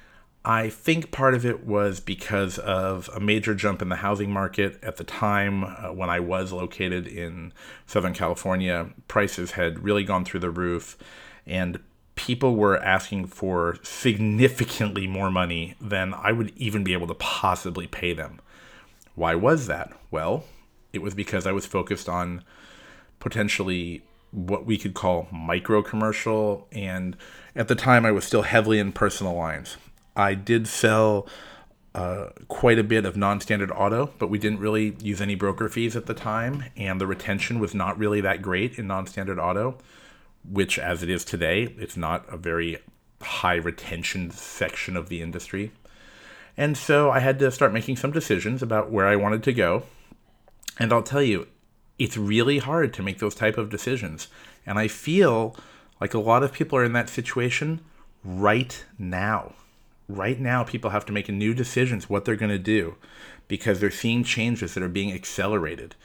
I 0.47 0.69
think 0.69 1.11
part 1.11 1.33
of 1.33 1.45
it 1.45 1.65
was 1.65 1.99
because 1.99 2.57
of 2.57 3.09
a 3.13 3.19
major 3.19 3.53
jump 3.53 3.81
in 3.81 3.89
the 3.89 3.97
housing 3.97 4.31
market 4.31 4.81
at 4.81 4.95
the 4.95 5.03
time 5.03 5.65
uh, 5.65 5.91
when 5.91 6.09
I 6.09 6.21
was 6.21 6.53
located 6.53 7.05
in 7.05 7.51
Southern 7.85 8.13
California. 8.13 8.87
Prices 9.09 9.51
had 9.51 9.83
really 9.83 10.05
gone 10.05 10.23
through 10.23 10.39
the 10.39 10.49
roof, 10.49 10.97
and 11.45 11.81
people 12.15 12.55
were 12.55 12.81
asking 12.81 13.25
for 13.25 13.77
significantly 13.83 15.05
more 15.05 15.29
money 15.29 15.75
than 15.81 16.13
I 16.13 16.31
would 16.31 16.53
even 16.55 16.81
be 16.81 16.93
able 16.93 17.07
to 17.07 17.13
possibly 17.15 17.85
pay 17.85 18.13
them. 18.13 18.39
Why 19.15 19.35
was 19.35 19.67
that? 19.67 19.91
Well, 20.11 20.45
it 20.93 21.01
was 21.01 21.13
because 21.13 21.45
I 21.45 21.51
was 21.51 21.65
focused 21.65 22.07
on 22.07 22.41
potentially 23.19 24.01
what 24.31 24.65
we 24.65 24.77
could 24.77 24.93
call 24.93 25.27
micro 25.29 25.81
commercial, 25.81 26.69
and 26.71 27.17
at 27.53 27.67
the 27.67 27.75
time 27.75 28.05
I 28.05 28.11
was 28.11 28.23
still 28.23 28.43
heavily 28.43 28.79
in 28.79 28.93
personal 28.93 29.33
lines. 29.33 29.75
I 30.17 30.33
did 30.33 30.67
sell 30.67 31.27
uh, 31.95 32.31
quite 32.49 32.79
a 32.79 32.83
bit 32.83 33.05
of 33.05 33.15
non 33.15 33.39
standard 33.39 33.71
auto, 33.71 34.11
but 34.19 34.29
we 34.29 34.37
didn't 34.37 34.59
really 34.59 34.97
use 35.01 35.21
any 35.21 35.35
broker 35.35 35.69
fees 35.69 35.95
at 35.95 36.07
the 36.07 36.13
time, 36.13 36.65
and 36.75 36.99
the 36.99 37.07
retention 37.07 37.59
was 37.59 37.73
not 37.73 37.97
really 37.97 38.19
that 38.21 38.41
great 38.41 38.77
in 38.77 38.87
non 38.87 39.07
standard 39.07 39.39
auto 39.39 39.77
which, 40.49 40.79
as 40.79 41.03
it 41.03 41.09
is 41.09 41.25
today, 41.25 41.73
it's 41.77 41.97
not 41.97 42.25
a 42.29 42.37
very 42.37 42.77
high 43.21 43.55
retention 43.55 44.31
section 44.31 44.95
of 44.95 45.09
the 45.09 45.21
industry. 45.21 45.71
And 46.55 46.77
so 46.77 47.11
I 47.11 47.19
had 47.19 47.39
to 47.39 47.51
start 47.51 47.73
making 47.73 47.97
some 47.97 48.11
decisions 48.11 48.63
about 48.63 48.91
where 48.91 49.07
I 49.07 49.15
wanted 49.15 49.43
to 49.43 49.53
go. 49.53 49.83
And 50.79 50.91
I'll 50.93 51.03
tell 51.03 51.21
you, 51.21 51.47
it's 51.99 52.17
really 52.17 52.59
hard 52.59 52.93
to 52.93 53.03
make 53.03 53.19
those 53.19 53.35
type 53.35 53.57
of 53.57 53.69
decisions. 53.69 54.27
And 54.65 54.79
I 54.79 54.87
feel 54.87 55.55
like 55.99 56.13
a 56.13 56.19
lot 56.19 56.43
of 56.43 56.53
people 56.53 56.77
are 56.77 56.85
in 56.85 56.93
that 56.93 57.09
situation 57.09 57.81
right 58.23 58.85
now. 58.97 59.53
Right 60.07 60.39
now, 60.39 60.63
people 60.63 60.91
have 60.91 61.05
to 61.07 61.13
make 61.13 61.27
new 61.27 61.53
decisions 61.53 62.09
what 62.09 62.25
they're 62.25 62.35
going 62.35 62.49
to 62.49 62.59
do 62.59 62.95
because 63.47 63.79
they're 63.79 63.91
seeing 63.91 64.23
changes 64.23 64.73
that 64.73 64.83
are 64.83 64.89
being 64.89 65.11
accelerated 65.11 65.95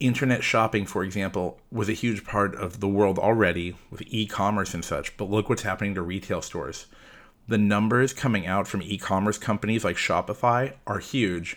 internet 0.00 0.44
shopping, 0.44 0.86
for 0.86 1.02
example, 1.04 1.58
was 1.70 1.88
a 1.88 1.94
huge 1.94 2.24
part 2.24 2.54
of 2.54 2.80
the 2.80 2.88
world 2.88 3.18
already 3.18 3.76
with 3.90 4.02
e 4.06 4.26
commerce 4.26 4.74
and 4.74 4.84
such. 4.84 5.16
But 5.16 5.30
look 5.30 5.48
what's 5.48 5.62
happening 5.62 5.94
to 5.94 6.02
retail 6.02 6.42
stores. 6.42 6.86
The 7.48 7.58
numbers 7.58 8.12
coming 8.12 8.46
out 8.46 8.66
from 8.66 8.82
e 8.82 8.98
commerce 8.98 9.38
companies 9.38 9.84
like 9.84 9.96
Shopify 9.96 10.74
are 10.86 10.98
huge, 10.98 11.56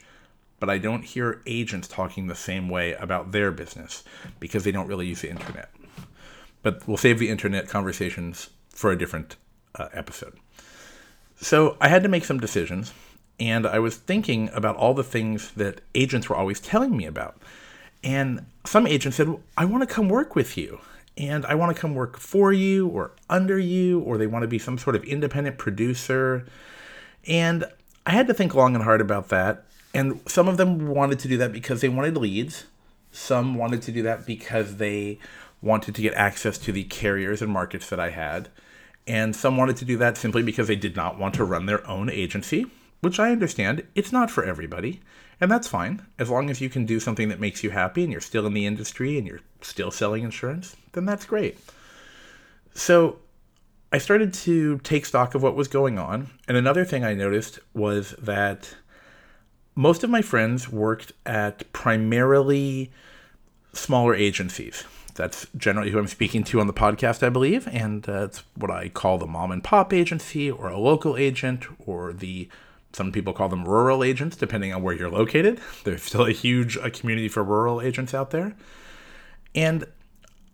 but 0.59 0.69
I 0.69 0.77
don't 0.77 1.03
hear 1.03 1.41
agents 1.45 1.87
talking 1.87 2.27
the 2.27 2.35
same 2.35 2.69
way 2.69 2.93
about 2.93 3.31
their 3.31 3.51
business 3.51 4.03
because 4.39 4.63
they 4.63 4.71
don't 4.71 4.87
really 4.87 5.07
use 5.07 5.21
the 5.21 5.29
internet. 5.29 5.71
But 6.61 6.87
we'll 6.87 6.97
save 6.97 7.19
the 7.19 7.29
internet 7.29 7.67
conversations 7.67 8.49
for 8.69 8.91
a 8.91 8.97
different 8.97 9.37
uh, 9.75 9.87
episode. 9.93 10.37
So 11.41 11.77
I 11.79 11.87
had 11.87 12.03
to 12.03 12.09
make 12.09 12.25
some 12.25 12.39
decisions, 12.39 12.93
and 13.39 13.65
I 13.65 13.79
was 13.79 13.95
thinking 13.95 14.49
about 14.53 14.75
all 14.75 14.93
the 14.93 15.03
things 15.03 15.51
that 15.51 15.81
agents 15.95 16.29
were 16.29 16.35
always 16.35 16.59
telling 16.59 16.95
me 16.95 17.05
about. 17.05 17.41
And 18.03 18.45
some 18.65 18.85
agents 18.85 19.17
said, 19.17 19.33
I 19.57 19.65
want 19.65 19.87
to 19.87 19.93
come 19.93 20.09
work 20.09 20.35
with 20.35 20.57
you. 20.57 20.79
And 21.17 21.45
I 21.45 21.55
want 21.55 21.75
to 21.75 21.79
come 21.79 21.95
work 21.95 22.17
for 22.17 22.53
you 22.53 22.87
or 22.87 23.11
under 23.29 23.59
you, 23.59 23.99
or 23.99 24.17
they 24.17 24.27
want 24.27 24.43
to 24.43 24.47
be 24.47 24.59
some 24.59 24.77
sort 24.77 24.95
of 24.95 25.03
independent 25.03 25.57
producer. 25.57 26.45
And 27.27 27.65
I 28.05 28.11
had 28.11 28.27
to 28.27 28.33
think 28.33 28.55
long 28.55 28.73
and 28.73 28.83
hard 28.83 29.01
about 29.01 29.27
that. 29.29 29.65
And 29.93 30.21
some 30.27 30.47
of 30.47 30.57
them 30.57 30.87
wanted 30.87 31.19
to 31.19 31.27
do 31.27 31.37
that 31.37 31.51
because 31.51 31.81
they 31.81 31.89
wanted 31.89 32.15
leads. 32.15 32.65
Some 33.11 33.55
wanted 33.55 33.81
to 33.83 33.91
do 33.91 34.01
that 34.03 34.25
because 34.25 34.77
they 34.77 35.19
wanted 35.61 35.95
to 35.95 36.01
get 36.01 36.13
access 36.13 36.57
to 36.59 36.71
the 36.71 36.83
carriers 36.85 37.41
and 37.41 37.51
markets 37.51 37.89
that 37.89 37.99
I 37.99 38.11
had. 38.11 38.49
And 39.09 39.35
some 39.35 39.57
wanted 39.57 39.75
to 39.77 39.85
do 39.85 39.97
that 39.97 40.17
simply 40.17 40.43
because 40.43 40.67
they 40.67 40.75
did 40.75 40.95
not 40.95 41.17
want 41.17 41.33
to 41.33 41.43
run 41.43 41.65
their 41.65 41.85
own 41.87 42.11
agency, 42.11 42.67
which 43.01 43.19
I 43.19 43.31
understand. 43.31 43.83
It's 43.95 44.11
not 44.11 44.29
for 44.29 44.43
everybody. 44.43 45.01
And 45.41 45.49
that's 45.49 45.67
fine. 45.67 46.05
As 46.19 46.29
long 46.29 46.49
as 46.51 46.61
you 46.61 46.69
can 46.69 46.85
do 46.85 46.99
something 46.99 47.27
that 47.29 47.39
makes 47.39 47.63
you 47.63 47.71
happy 47.71 48.03
and 48.03 48.11
you're 48.11 48.21
still 48.21 48.45
in 48.45 48.53
the 48.53 48.67
industry 48.67 49.17
and 49.17 49.25
you're 49.25 49.39
still 49.61 49.89
selling 49.89 50.23
insurance, 50.23 50.75
then 50.91 51.05
that's 51.05 51.25
great. 51.25 51.57
So 52.75 53.17
I 53.91 53.97
started 53.97 54.31
to 54.35 54.77
take 54.79 55.07
stock 55.07 55.33
of 55.33 55.41
what 55.41 55.55
was 55.55 55.67
going 55.67 55.97
on. 55.97 56.29
And 56.47 56.55
another 56.55 56.85
thing 56.85 57.03
I 57.03 57.15
noticed 57.15 57.57
was 57.73 58.11
that 58.19 58.75
most 59.73 60.03
of 60.03 60.11
my 60.11 60.21
friends 60.21 60.69
worked 60.69 61.13
at 61.25 61.71
primarily 61.73 62.91
smaller 63.73 64.13
agencies. 64.13 64.83
That's 65.19 65.47
generally 65.57 65.91
who 65.91 65.99
I'm 65.99 66.07
speaking 66.07 66.45
to 66.45 66.61
on 66.61 66.67
the 66.67 66.73
podcast, 66.73 67.23
I 67.23 67.29
believe. 67.29 67.67
And 67.67 68.07
uh, 68.07 68.23
it's 68.23 68.41
what 68.55 68.71
I 68.71 68.87
call 68.87 69.17
the 69.17 69.27
mom 69.27 69.51
and 69.51 69.61
pop 69.61 69.91
agency 69.91 70.49
or 70.49 70.69
a 70.69 70.79
local 70.79 71.17
agent 71.17 71.65
or 71.85 72.13
the 72.13 72.47
some 72.93 73.11
people 73.11 73.33
call 73.33 73.49
them 73.49 73.65
rural 73.65 74.01
agents, 74.01 74.37
depending 74.37 74.73
on 74.73 74.81
where 74.81 74.95
you're 74.95 75.09
located. 75.09 75.59
There's 75.83 76.03
still 76.03 76.25
a 76.25 76.31
huge 76.31 76.77
a 76.77 76.89
community 76.89 77.27
for 77.27 77.43
rural 77.43 77.81
agents 77.81 78.13
out 78.13 78.29
there. 78.31 78.55
And 79.53 79.83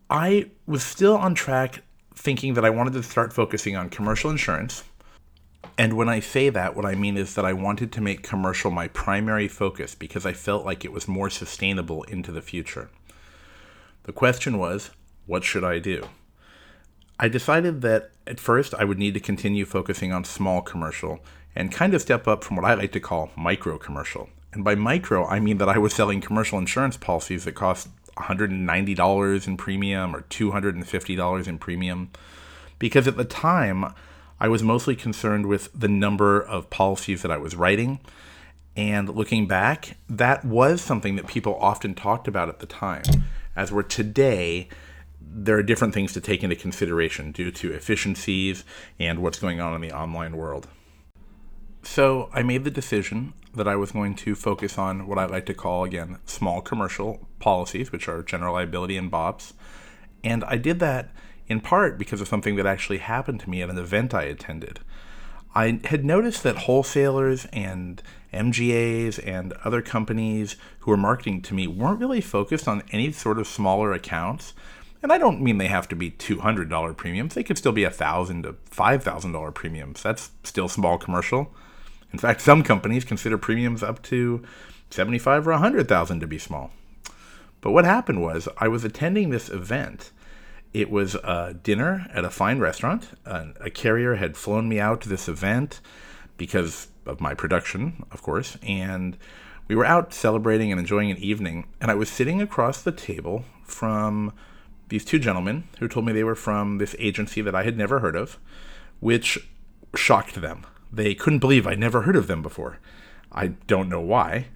I 0.09 0.49
was 0.65 0.81
still 0.81 1.15
on 1.15 1.35
track 1.35 1.83
thinking 2.15 2.55
that 2.55 2.65
I 2.65 2.71
wanted 2.71 2.93
to 2.93 3.03
start 3.03 3.33
focusing 3.33 3.75
on 3.75 3.91
commercial 3.91 4.31
insurance. 4.31 4.83
And 5.77 5.93
when 5.93 6.09
I 6.09 6.21
say 6.21 6.49
that, 6.49 6.75
what 6.75 6.87
I 6.87 6.95
mean 6.95 7.17
is 7.17 7.35
that 7.35 7.45
I 7.45 7.53
wanted 7.53 7.91
to 7.91 8.01
make 8.01 8.23
commercial 8.23 8.71
my 8.71 8.87
primary 8.87 9.47
focus 9.47 9.93
because 9.93 10.25
I 10.25 10.33
felt 10.33 10.65
like 10.65 10.83
it 10.83 10.91
was 10.91 11.07
more 11.07 11.29
sustainable 11.29 12.01
into 12.05 12.31
the 12.31 12.41
future. 12.41 12.89
The 14.05 14.13
question 14.13 14.59
was, 14.59 14.91
what 15.25 15.43
should 15.43 15.63
I 15.63 15.79
do? 15.79 16.07
I 17.19 17.27
decided 17.27 17.81
that 17.81 18.11
at 18.27 18.39
first 18.39 18.75
I 18.75 18.83
would 18.83 18.99
need 18.99 19.15
to 19.15 19.19
continue 19.19 19.65
focusing 19.65 20.13
on 20.13 20.23
small 20.23 20.61
commercial 20.61 21.19
and 21.55 21.71
kind 21.71 21.95
of 21.95 22.01
step 22.01 22.27
up 22.27 22.43
from 22.43 22.55
what 22.55 22.65
I 22.65 22.75
like 22.75 22.91
to 22.91 22.99
call 22.99 23.31
micro 23.35 23.79
commercial. 23.79 24.29
And 24.53 24.63
by 24.63 24.75
micro, 24.75 25.25
I 25.25 25.39
mean 25.39 25.57
that 25.57 25.69
I 25.69 25.79
was 25.79 25.93
selling 25.93 26.21
commercial 26.21 26.59
insurance 26.59 26.97
policies 26.97 27.45
that 27.45 27.53
cost 27.53 27.89
$190 28.17 29.47
in 29.47 29.57
premium 29.57 30.15
or 30.15 30.21
$250 30.21 31.47
in 31.47 31.57
premium. 31.57 32.11
Because 32.77 33.07
at 33.07 33.17
the 33.17 33.25
time, 33.25 33.93
I 34.39 34.49
was 34.49 34.61
mostly 34.61 34.95
concerned 34.95 35.47
with 35.47 35.69
the 35.73 35.87
number 35.87 36.41
of 36.41 36.69
policies 36.69 37.23
that 37.23 37.31
I 37.31 37.37
was 37.37 37.55
writing. 37.55 37.99
And 38.75 39.09
looking 39.09 39.47
back, 39.47 39.97
that 40.09 40.45
was 40.45 40.81
something 40.81 41.15
that 41.15 41.25
people 41.25 41.55
often 41.55 41.95
talked 41.95 42.27
about 42.27 42.49
at 42.49 42.59
the 42.59 42.65
time. 42.65 43.03
As 43.55 43.71
we're 43.71 43.83
today, 43.83 44.67
there 45.21 45.57
are 45.57 45.63
different 45.63 45.93
things 45.93 46.13
to 46.13 46.21
take 46.21 46.43
into 46.43 46.55
consideration 46.55 47.31
due 47.31 47.51
to 47.51 47.73
efficiencies 47.73 48.63
and 48.99 49.19
what's 49.19 49.39
going 49.39 49.59
on 49.59 49.73
in 49.73 49.81
the 49.81 49.91
online 49.91 50.37
world. 50.37 50.67
So 51.83 52.29
I 52.33 52.43
made 52.43 52.63
the 52.63 52.71
decision 52.71 53.33
that 53.53 53.67
I 53.67 53.75
was 53.75 53.91
going 53.91 54.15
to 54.15 54.35
focus 54.35 54.77
on 54.77 55.07
what 55.07 55.17
I 55.17 55.25
like 55.25 55.45
to 55.45 55.53
call, 55.53 55.83
again, 55.83 56.17
small 56.25 56.61
commercial 56.61 57.27
policies, 57.39 57.91
which 57.91 58.07
are 58.07 58.21
general 58.23 58.53
liability 58.53 58.97
and 58.97 59.09
BOPs. 59.09 59.53
And 60.23 60.43
I 60.43 60.57
did 60.57 60.79
that 60.79 61.11
in 61.47 61.61
part 61.61 61.97
because 61.97 62.21
of 62.21 62.27
something 62.27 62.55
that 62.55 62.65
actually 62.65 62.97
happened 62.97 63.39
to 63.41 63.49
me 63.49 63.61
at 63.61 63.69
an 63.69 63.77
event 63.77 64.13
I 64.13 64.23
attended. 64.23 64.79
I 65.55 65.79
had 65.85 66.03
noticed 66.03 66.43
that 66.43 66.57
wholesalers 66.57 67.45
and 67.53 68.03
MGAs 68.33 69.25
and 69.25 69.53
other 69.63 69.81
companies 69.81 70.57
who 70.79 70.91
were 70.91 70.97
marketing 70.97 71.41
to 71.43 71.53
me 71.53 71.65
weren't 71.65 71.99
really 71.99 72.19
focused 72.19 72.67
on 72.67 72.83
any 72.91 73.11
sort 73.13 73.39
of 73.39 73.47
smaller 73.47 73.93
accounts. 73.93 74.53
And 75.01 75.13
I 75.13 75.17
don't 75.17 75.41
mean 75.41 75.57
they 75.57 75.67
have 75.67 75.87
to 75.89 75.95
be 75.95 76.11
$200 76.11 76.97
premiums. 76.97 77.35
They 77.35 77.43
could 77.43 77.57
still 77.57 77.71
be 77.71 77.83
1,000 77.83 78.43
to 78.43 78.53
$5,000 78.53 79.53
premiums. 79.53 80.03
That's 80.03 80.31
still 80.43 80.67
small 80.67 80.97
commercial. 80.97 81.53
In 82.11 82.19
fact, 82.19 82.41
some 82.41 82.61
companies 82.61 83.05
consider 83.05 83.37
premiums 83.37 83.81
up 83.81 84.01
to 84.03 84.43
75 84.89 85.47
or 85.47 85.51
100,000 85.51 86.19
to 86.19 86.27
be 86.27 86.37
small. 86.37 86.71
But 87.61 87.71
what 87.71 87.85
happened 87.85 88.21
was 88.21 88.49
I 88.57 88.67
was 88.67 88.83
attending 88.83 89.29
this 89.29 89.49
event. 89.49 90.11
It 90.75 90.91
was 90.91 91.15
a 91.15 91.55
dinner 91.63 92.05
at 92.13 92.25
a 92.25 92.29
fine 92.29 92.59
restaurant. 92.59 93.07
A, 93.25 93.69
carrier 93.69 94.15
had 94.15 94.35
flown 94.35 94.67
me 94.67 94.77
out 94.77 94.99
to 95.01 95.09
this 95.09 95.29
event. 95.29 95.79
because 96.37 96.87
of 97.05 97.21
my 97.21 97.33
production, 97.33 98.03
of 98.11 98.21
course. 98.21 98.57
And 98.63 99.17
we 99.67 99.75
were 99.75 99.85
out 99.85 100.13
celebrating 100.13 100.71
and 100.71 100.79
enjoying 100.79 101.11
an 101.11 101.17
evening. 101.17 101.65
And 101.79 101.91
I 101.91 101.95
was 101.95 102.09
sitting 102.09 102.41
across 102.41 102.81
the 102.81 102.91
table 102.91 103.45
from 103.63 104.33
these 104.89 105.05
two 105.05 105.19
gentlemen 105.19 105.63
who 105.79 105.87
told 105.87 106.05
me 106.05 106.13
they 106.13 106.23
were 106.23 106.35
from 106.35 106.77
this 106.77 106.95
agency 106.99 107.41
that 107.41 107.55
I 107.55 107.63
had 107.63 107.77
never 107.77 107.99
heard 107.99 108.15
of, 108.15 108.37
which 108.99 109.47
shocked 109.95 110.41
them. 110.41 110.65
They 110.91 111.15
couldn't 111.15 111.39
believe 111.39 111.65
I'd 111.65 111.79
never 111.79 112.01
heard 112.01 112.15
of 112.15 112.27
them 112.27 112.41
before. 112.41 112.79
I 113.31 113.47
don't 113.67 113.89
know 113.89 114.01
why. 114.01 114.47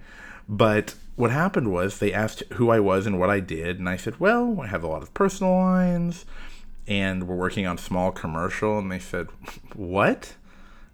But 0.48 0.94
what 1.20 1.30
happened 1.30 1.70
was 1.70 1.98
they 1.98 2.12
asked 2.12 2.42
who 2.54 2.70
I 2.70 2.80
was 2.80 3.06
and 3.06 3.20
what 3.20 3.30
I 3.30 3.40
did. 3.40 3.78
And 3.78 3.88
I 3.88 3.96
said, 3.96 4.18
well, 4.18 4.60
I 4.60 4.66
have 4.66 4.82
a 4.82 4.88
lot 4.88 5.02
of 5.02 5.14
personal 5.14 5.52
lines 5.52 6.24
and 6.86 7.28
we're 7.28 7.36
working 7.36 7.66
on 7.66 7.78
small 7.78 8.10
commercial. 8.10 8.78
And 8.78 8.90
they 8.90 8.98
said, 8.98 9.28
what? 9.74 10.34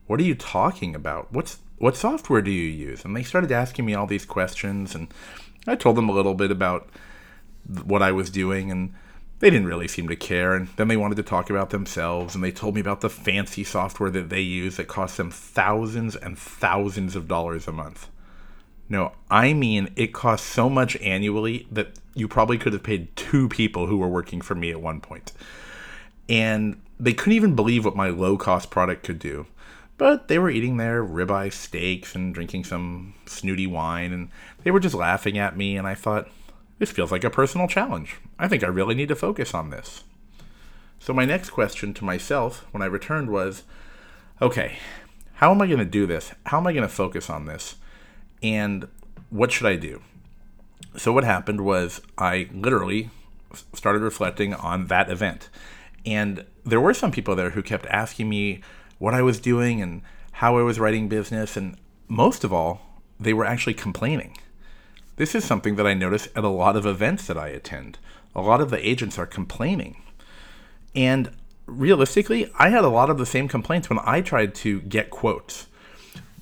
What 0.06 0.20
are 0.20 0.24
you 0.24 0.34
talking 0.34 0.94
about? 0.94 1.32
What's 1.32 1.58
what 1.78 1.96
software 1.96 2.42
do 2.42 2.50
you 2.50 2.68
use? 2.68 3.04
And 3.04 3.14
they 3.14 3.22
started 3.22 3.52
asking 3.52 3.84
me 3.84 3.94
all 3.94 4.06
these 4.06 4.24
questions, 4.24 4.94
and 4.94 5.08
I 5.66 5.76
told 5.76 5.96
them 5.96 6.08
a 6.08 6.12
little 6.12 6.34
bit 6.34 6.50
about 6.50 6.88
what 7.84 8.02
I 8.02 8.12
was 8.12 8.30
doing, 8.30 8.70
and 8.70 8.94
they 9.40 9.50
didn't 9.50 9.66
really 9.66 9.88
seem 9.88 10.08
to 10.08 10.16
care. 10.16 10.54
And 10.54 10.68
then 10.76 10.88
they 10.88 10.96
wanted 10.96 11.16
to 11.16 11.22
talk 11.22 11.50
about 11.50 11.70
themselves, 11.70 12.34
and 12.34 12.42
they 12.42 12.52
told 12.52 12.76
me 12.76 12.80
about 12.80 13.02
the 13.02 13.10
fancy 13.10 13.62
software 13.62 14.10
that 14.10 14.30
they 14.30 14.40
use 14.40 14.76
that 14.76 14.88
costs 14.88 15.18
them 15.18 15.30
thousands 15.30 16.16
and 16.16 16.38
thousands 16.38 17.14
of 17.14 17.28
dollars 17.28 17.68
a 17.68 17.72
month. 17.72 18.08
No, 18.88 19.12
I 19.30 19.52
mean 19.52 19.92
it 19.96 20.12
costs 20.12 20.46
so 20.46 20.68
much 20.70 20.96
annually 20.96 21.66
that 21.70 21.88
you 22.14 22.28
probably 22.28 22.58
could 22.58 22.72
have 22.72 22.82
paid 22.82 23.14
two 23.16 23.48
people 23.48 23.86
who 23.86 23.98
were 23.98 24.08
working 24.08 24.40
for 24.40 24.54
me 24.54 24.70
at 24.70 24.80
one 24.80 25.00
point. 25.00 25.32
And 26.28 26.80
they 26.98 27.12
couldn't 27.12 27.34
even 27.34 27.54
believe 27.54 27.84
what 27.84 27.96
my 27.96 28.08
low 28.08 28.36
cost 28.36 28.70
product 28.70 29.04
could 29.04 29.18
do. 29.18 29.46
But 29.98 30.28
they 30.28 30.38
were 30.38 30.50
eating 30.50 30.76
their 30.76 31.02
ribeye 31.02 31.52
steaks 31.52 32.14
and 32.14 32.34
drinking 32.34 32.64
some 32.64 33.14
snooty 33.24 33.66
wine, 33.66 34.12
and 34.12 34.28
they 34.62 34.70
were 34.70 34.80
just 34.80 34.94
laughing 34.94 35.38
at 35.38 35.56
me. 35.56 35.76
And 35.76 35.86
I 35.86 35.94
thought, 35.94 36.28
this 36.78 36.90
feels 36.90 37.10
like 37.10 37.24
a 37.24 37.30
personal 37.30 37.66
challenge. 37.66 38.16
I 38.38 38.46
think 38.48 38.62
I 38.62 38.68
really 38.68 38.94
need 38.94 39.08
to 39.08 39.16
focus 39.16 39.54
on 39.54 39.70
this. 39.70 40.04
So, 40.98 41.14
my 41.14 41.24
next 41.24 41.50
question 41.50 41.94
to 41.94 42.04
myself 42.04 42.66
when 42.72 42.82
I 42.82 42.86
returned 42.86 43.30
was 43.30 43.62
okay, 44.42 44.76
how 45.34 45.50
am 45.50 45.62
I 45.62 45.66
going 45.66 45.78
to 45.78 45.84
do 45.86 46.06
this? 46.06 46.32
How 46.46 46.58
am 46.58 46.66
I 46.66 46.72
going 46.72 46.82
to 46.82 46.94
focus 46.94 47.30
on 47.30 47.46
this? 47.46 47.76
And 48.42 48.88
what 49.30 49.52
should 49.52 49.66
I 49.66 49.76
do? 49.76 50.02
So, 50.96 51.12
what 51.12 51.24
happened 51.24 51.62
was 51.62 52.00
I 52.16 52.48
literally 52.52 53.10
started 53.72 54.02
reflecting 54.02 54.54
on 54.54 54.86
that 54.86 55.10
event. 55.10 55.48
And 56.04 56.44
there 56.64 56.80
were 56.80 56.94
some 56.94 57.10
people 57.10 57.34
there 57.34 57.50
who 57.50 57.62
kept 57.62 57.86
asking 57.86 58.28
me 58.28 58.60
what 58.98 59.14
I 59.14 59.22
was 59.22 59.40
doing 59.40 59.82
and 59.82 60.02
how 60.32 60.58
I 60.58 60.62
was 60.62 60.78
writing 60.78 61.08
business. 61.08 61.56
And 61.56 61.76
most 62.08 62.44
of 62.44 62.52
all, 62.52 62.80
they 63.18 63.32
were 63.32 63.44
actually 63.44 63.74
complaining. 63.74 64.36
This 65.16 65.34
is 65.34 65.44
something 65.44 65.76
that 65.76 65.86
I 65.86 65.94
notice 65.94 66.28
at 66.36 66.44
a 66.44 66.48
lot 66.48 66.76
of 66.76 66.86
events 66.86 67.26
that 67.26 67.38
I 67.38 67.48
attend. 67.48 67.98
A 68.34 68.42
lot 68.42 68.60
of 68.60 68.70
the 68.70 68.86
agents 68.86 69.18
are 69.18 69.26
complaining. 69.26 70.02
And 70.94 71.30
realistically, 71.66 72.50
I 72.58 72.68
had 72.68 72.84
a 72.84 72.88
lot 72.88 73.10
of 73.10 73.18
the 73.18 73.26
same 73.26 73.48
complaints 73.48 73.88
when 73.88 73.98
I 74.02 74.20
tried 74.20 74.54
to 74.56 74.80
get 74.82 75.10
quotes. 75.10 75.66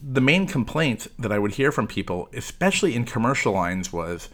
The 0.06 0.20
main 0.20 0.46
complaint 0.46 1.06
that 1.18 1.32
I 1.32 1.38
would 1.38 1.52
hear 1.52 1.72
from 1.72 1.86
people, 1.86 2.28
especially 2.34 2.94
in 2.94 3.04
commercial 3.04 3.54
lines, 3.54 3.90
was 3.90 4.28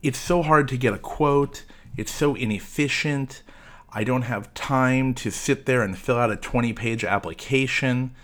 it's 0.00 0.18
so 0.18 0.42
hard 0.42 0.68
to 0.68 0.76
get 0.76 0.94
a 0.94 0.98
quote, 0.98 1.64
it's 1.96 2.12
so 2.12 2.36
inefficient, 2.36 3.42
I 3.90 4.04
don't 4.04 4.22
have 4.22 4.54
time 4.54 5.14
to 5.14 5.32
sit 5.32 5.66
there 5.66 5.82
and 5.82 5.98
fill 5.98 6.18
out 6.18 6.30
a 6.30 6.36
20 6.36 6.72
page 6.72 7.04
application, 7.04 8.14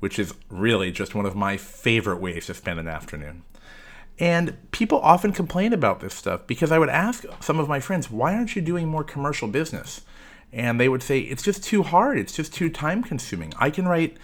which 0.00 0.18
is 0.18 0.34
really 0.48 0.90
just 0.90 1.14
one 1.14 1.24
of 1.24 1.36
my 1.36 1.56
favorite 1.56 2.20
ways 2.20 2.46
to 2.46 2.54
spend 2.54 2.80
an 2.80 2.88
afternoon. 2.88 3.42
And 4.18 4.56
people 4.72 4.98
often 4.98 5.32
complain 5.32 5.72
about 5.72 6.00
this 6.00 6.14
stuff 6.14 6.48
because 6.48 6.72
I 6.72 6.80
would 6.80 6.88
ask 6.88 7.24
some 7.40 7.60
of 7.60 7.68
my 7.68 7.78
friends, 7.78 8.10
why 8.10 8.34
aren't 8.34 8.56
you 8.56 8.62
doing 8.62 8.88
more 8.88 9.04
commercial 9.04 9.46
business? 9.46 10.00
And 10.52 10.80
they 10.80 10.88
would 10.88 11.02
say, 11.02 11.20
it's 11.20 11.44
just 11.44 11.62
too 11.62 11.84
hard. 11.84 12.18
It's 12.18 12.34
just 12.34 12.52
too 12.52 12.70
time 12.70 13.04
consuming. 13.04 13.52
I 13.58 13.70
can 13.70 13.86
write 13.86 14.16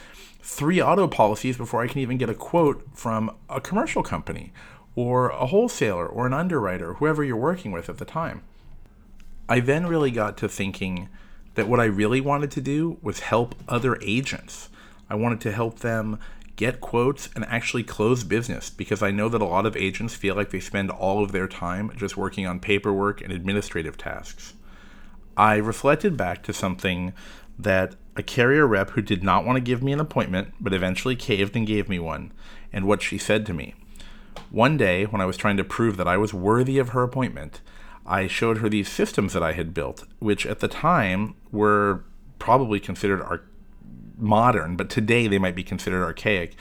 three 0.46 0.80
auto 0.80 1.08
policies 1.08 1.56
before 1.56 1.82
I 1.82 1.88
can 1.88 1.98
even 1.98 2.18
get 2.18 2.30
a 2.30 2.34
quote 2.34 2.86
from 2.94 3.36
a 3.50 3.60
commercial 3.60 4.04
company 4.04 4.52
or 4.94 5.28
a 5.30 5.46
wholesaler 5.46 6.06
or 6.06 6.24
an 6.24 6.32
underwriter, 6.32 6.94
whoever 6.94 7.24
you're 7.24 7.36
working 7.36 7.72
with 7.72 7.88
at 7.88 7.98
the 7.98 8.04
time. 8.04 8.42
I 9.48 9.58
then 9.58 9.86
really 9.86 10.12
got 10.12 10.36
to 10.38 10.48
thinking 10.48 11.08
that 11.56 11.66
what 11.66 11.80
I 11.80 11.86
really 11.86 12.20
wanted 12.20 12.52
to 12.52 12.60
do 12.60 12.96
was 13.02 13.20
help 13.20 13.56
other 13.68 13.98
agents. 14.00 14.68
I 15.10 15.16
wanted 15.16 15.40
to 15.42 15.52
help 15.52 15.80
them 15.80 16.20
get 16.54 16.80
quotes 16.80 17.28
and 17.34 17.44
actually 17.46 17.82
close 17.82 18.22
business 18.22 18.70
because 18.70 19.02
I 19.02 19.10
know 19.10 19.28
that 19.28 19.42
a 19.42 19.46
lot 19.46 19.66
of 19.66 19.76
agents 19.76 20.14
feel 20.14 20.36
like 20.36 20.50
they 20.50 20.60
spend 20.60 20.92
all 20.92 21.24
of 21.24 21.32
their 21.32 21.48
time 21.48 21.90
just 21.96 22.16
working 22.16 22.46
on 22.46 22.60
paperwork 22.60 23.20
and 23.20 23.32
administrative 23.32 23.98
tasks. 23.98 24.54
I 25.36 25.56
reflected 25.56 26.16
back 26.16 26.44
to 26.44 26.52
something 26.52 27.12
that 27.58 27.94
a 28.16 28.22
carrier 28.22 28.66
rep 28.66 28.90
who 28.90 29.02
did 29.02 29.22
not 29.22 29.44
want 29.44 29.56
to 29.56 29.60
give 29.60 29.82
me 29.82 29.92
an 29.92 30.00
appointment 30.00 30.54
but 30.60 30.72
eventually 30.72 31.16
caved 31.16 31.56
and 31.56 31.66
gave 31.66 31.88
me 31.88 31.98
one, 31.98 32.32
and 32.72 32.86
what 32.86 33.02
she 33.02 33.18
said 33.18 33.46
to 33.46 33.54
me. 33.54 33.74
One 34.50 34.76
day, 34.76 35.04
when 35.04 35.20
I 35.20 35.26
was 35.26 35.36
trying 35.36 35.56
to 35.56 35.64
prove 35.64 35.96
that 35.96 36.08
I 36.08 36.16
was 36.16 36.32
worthy 36.32 36.78
of 36.78 36.90
her 36.90 37.02
appointment, 37.02 37.60
I 38.06 38.26
showed 38.26 38.58
her 38.58 38.68
these 38.68 38.88
systems 38.88 39.32
that 39.32 39.42
I 39.42 39.52
had 39.52 39.74
built, 39.74 40.04
which 40.18 40.46
at 40.46 40.60
the 40.60 40.68
time 40.68 41.34
were 41.50 42.04
probably 42.38 42.78
considered 42.78 43.22
ar- 43.22 43.42
modern, 44.16 44.76
but 44.76 44.88
today 44.88 45.26
they 45.26 45.38
might 45.38 45.56
be 45.56 45.64
considered 45.64 46.04
archaic. 46.04 46.56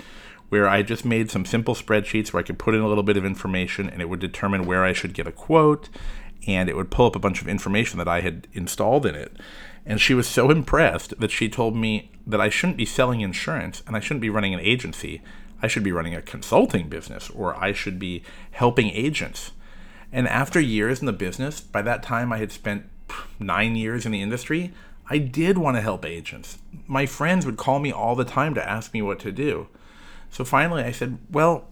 Where 0.49 0.67
I 0.67 0.83
just 0.83 1.05
made 1.05 1.31
some 1.31 1.45
simple 1.45 1.75
spreadsheets 1.75 2.31
where 2.31 2.39
I 2.39 2.45
could 2.45 2.59
put 2.59 2.75
in 2.75 2.81
a 2.81 2.87
little 2.87 3.03
bit 3.03 3.17
of 3.17 3.25
information 3.25 3.89
and 3.89 4.01
it 4.01 4.09
would 4.09 4.19
determine 4.19 4.65
where 4.65 4.83
I 4.83 4.93
should 4.93 5.13
get 5.13 5.27
a 5.27 5.31
quote 5.31 5.89
and 6.47 6.69
it 6.69 6.75
would 6.75 6.91
pull 6.91 7.07
up 7.07 7.15
a 7.15 7.19
bunch 7.19 7.41
of 7.41 7.47
information 7.47 7.97
that 7.97 8.07
I 8.07 8.21
had 8.21 8.47
installed 8.53 9.05
in 9.05 9.15
it. 9.15 9.35
And 9.85 10.01
she 10.01 10.13
was 10.13 10.27
so 10.27 10.49
impressed 10.49 11.19
that 11.19 11.31
she 11.31 11.47
told 11.47 11.75
me 11.75 12.11
that 12.25 12.41
I 12.41 12.49
shouldn't 12.49 12.77
be 12.77 12.85
selling 12.85 13.21
insurance 13.21 13.83
and 13.85 13.95
I 13.95 13.99
shouldn't 13.99 14.21
be 14.21 14.29
running 14.29 14.53
an 14.53 14.59
agency. 14.59 15.21
I 15.61 15.67
should 15.67 15.83
be 15.83 15.91
running 15.91 16.15
a 16.15 16.21
consulting 16.21 16.89
business 16.89 17.29
or 17.29 17.55
I 17.55 17.71
should 17.71 17.99
be 17.99 18.23
helping 18.51 18.89
agents. 18.89 19.51
And 20.11 20.27
after 20.27 20.59
years 20.59 20.99
in 20.99 21.05
the 21.05 21.13
business, 21.13 21.61
by 21.61 21.81
that 21.83 22.01
time 22.01 22.33
I 22.33 22.37
had 22.37 22.51
spent 22.51 22.89
nine 23.39 23.75
years 23.75 24.05
in 24.05 24.11
the 24.11 24.21
industry, 24.21 24.73
I 25.07 25.19
did 25.19 25.57
want 25.57 25.77
to 25.77 25.81
help 25.81 26.03
agents. 26.03 26.57
My 26.87 27.05
friends 27.05 27.45
would 27.45 27.57
call 27.57 27.79
me 27.79 27.91
all 27.91 28.15
the 28.15 28.25
time 28.25 28.55
to 28.55 28.67
ask 28.67 28.93
me 28.93 29.01
what 29.01 29.19
to 29.19 29.31
do. 29.31 29.67
So 30.31 30.43
finally 30.43 30.83
I 30.83 30.91
said, 30.91 31.19
well, 31.29 31.65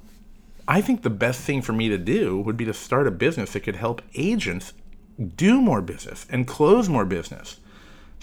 I 0.68 0.82
think 0.82 1.02
the 1.02 1.10
best 1.10 1.42
thing 1.42 1.62
for 1.62 1.74
me 1.74 1.90
to 1.90 1.98
do 1.98 2.40
would 2.40 2.58
be 2.58 2.66
to 2.66 2.74
start 2.74 3.08
a 3.08 3.12
business 3.12 3.54
that 3.54 3.62
could 3.62 3.76
help 3.76 4.02
agents 4.16 4.74
do 5.36 5.60
more 5.60 5.82
business 5.82 6.26
and 6.30 6.48
close 6.48 6.88
more 6.88 7.06
business. 7.06 7.60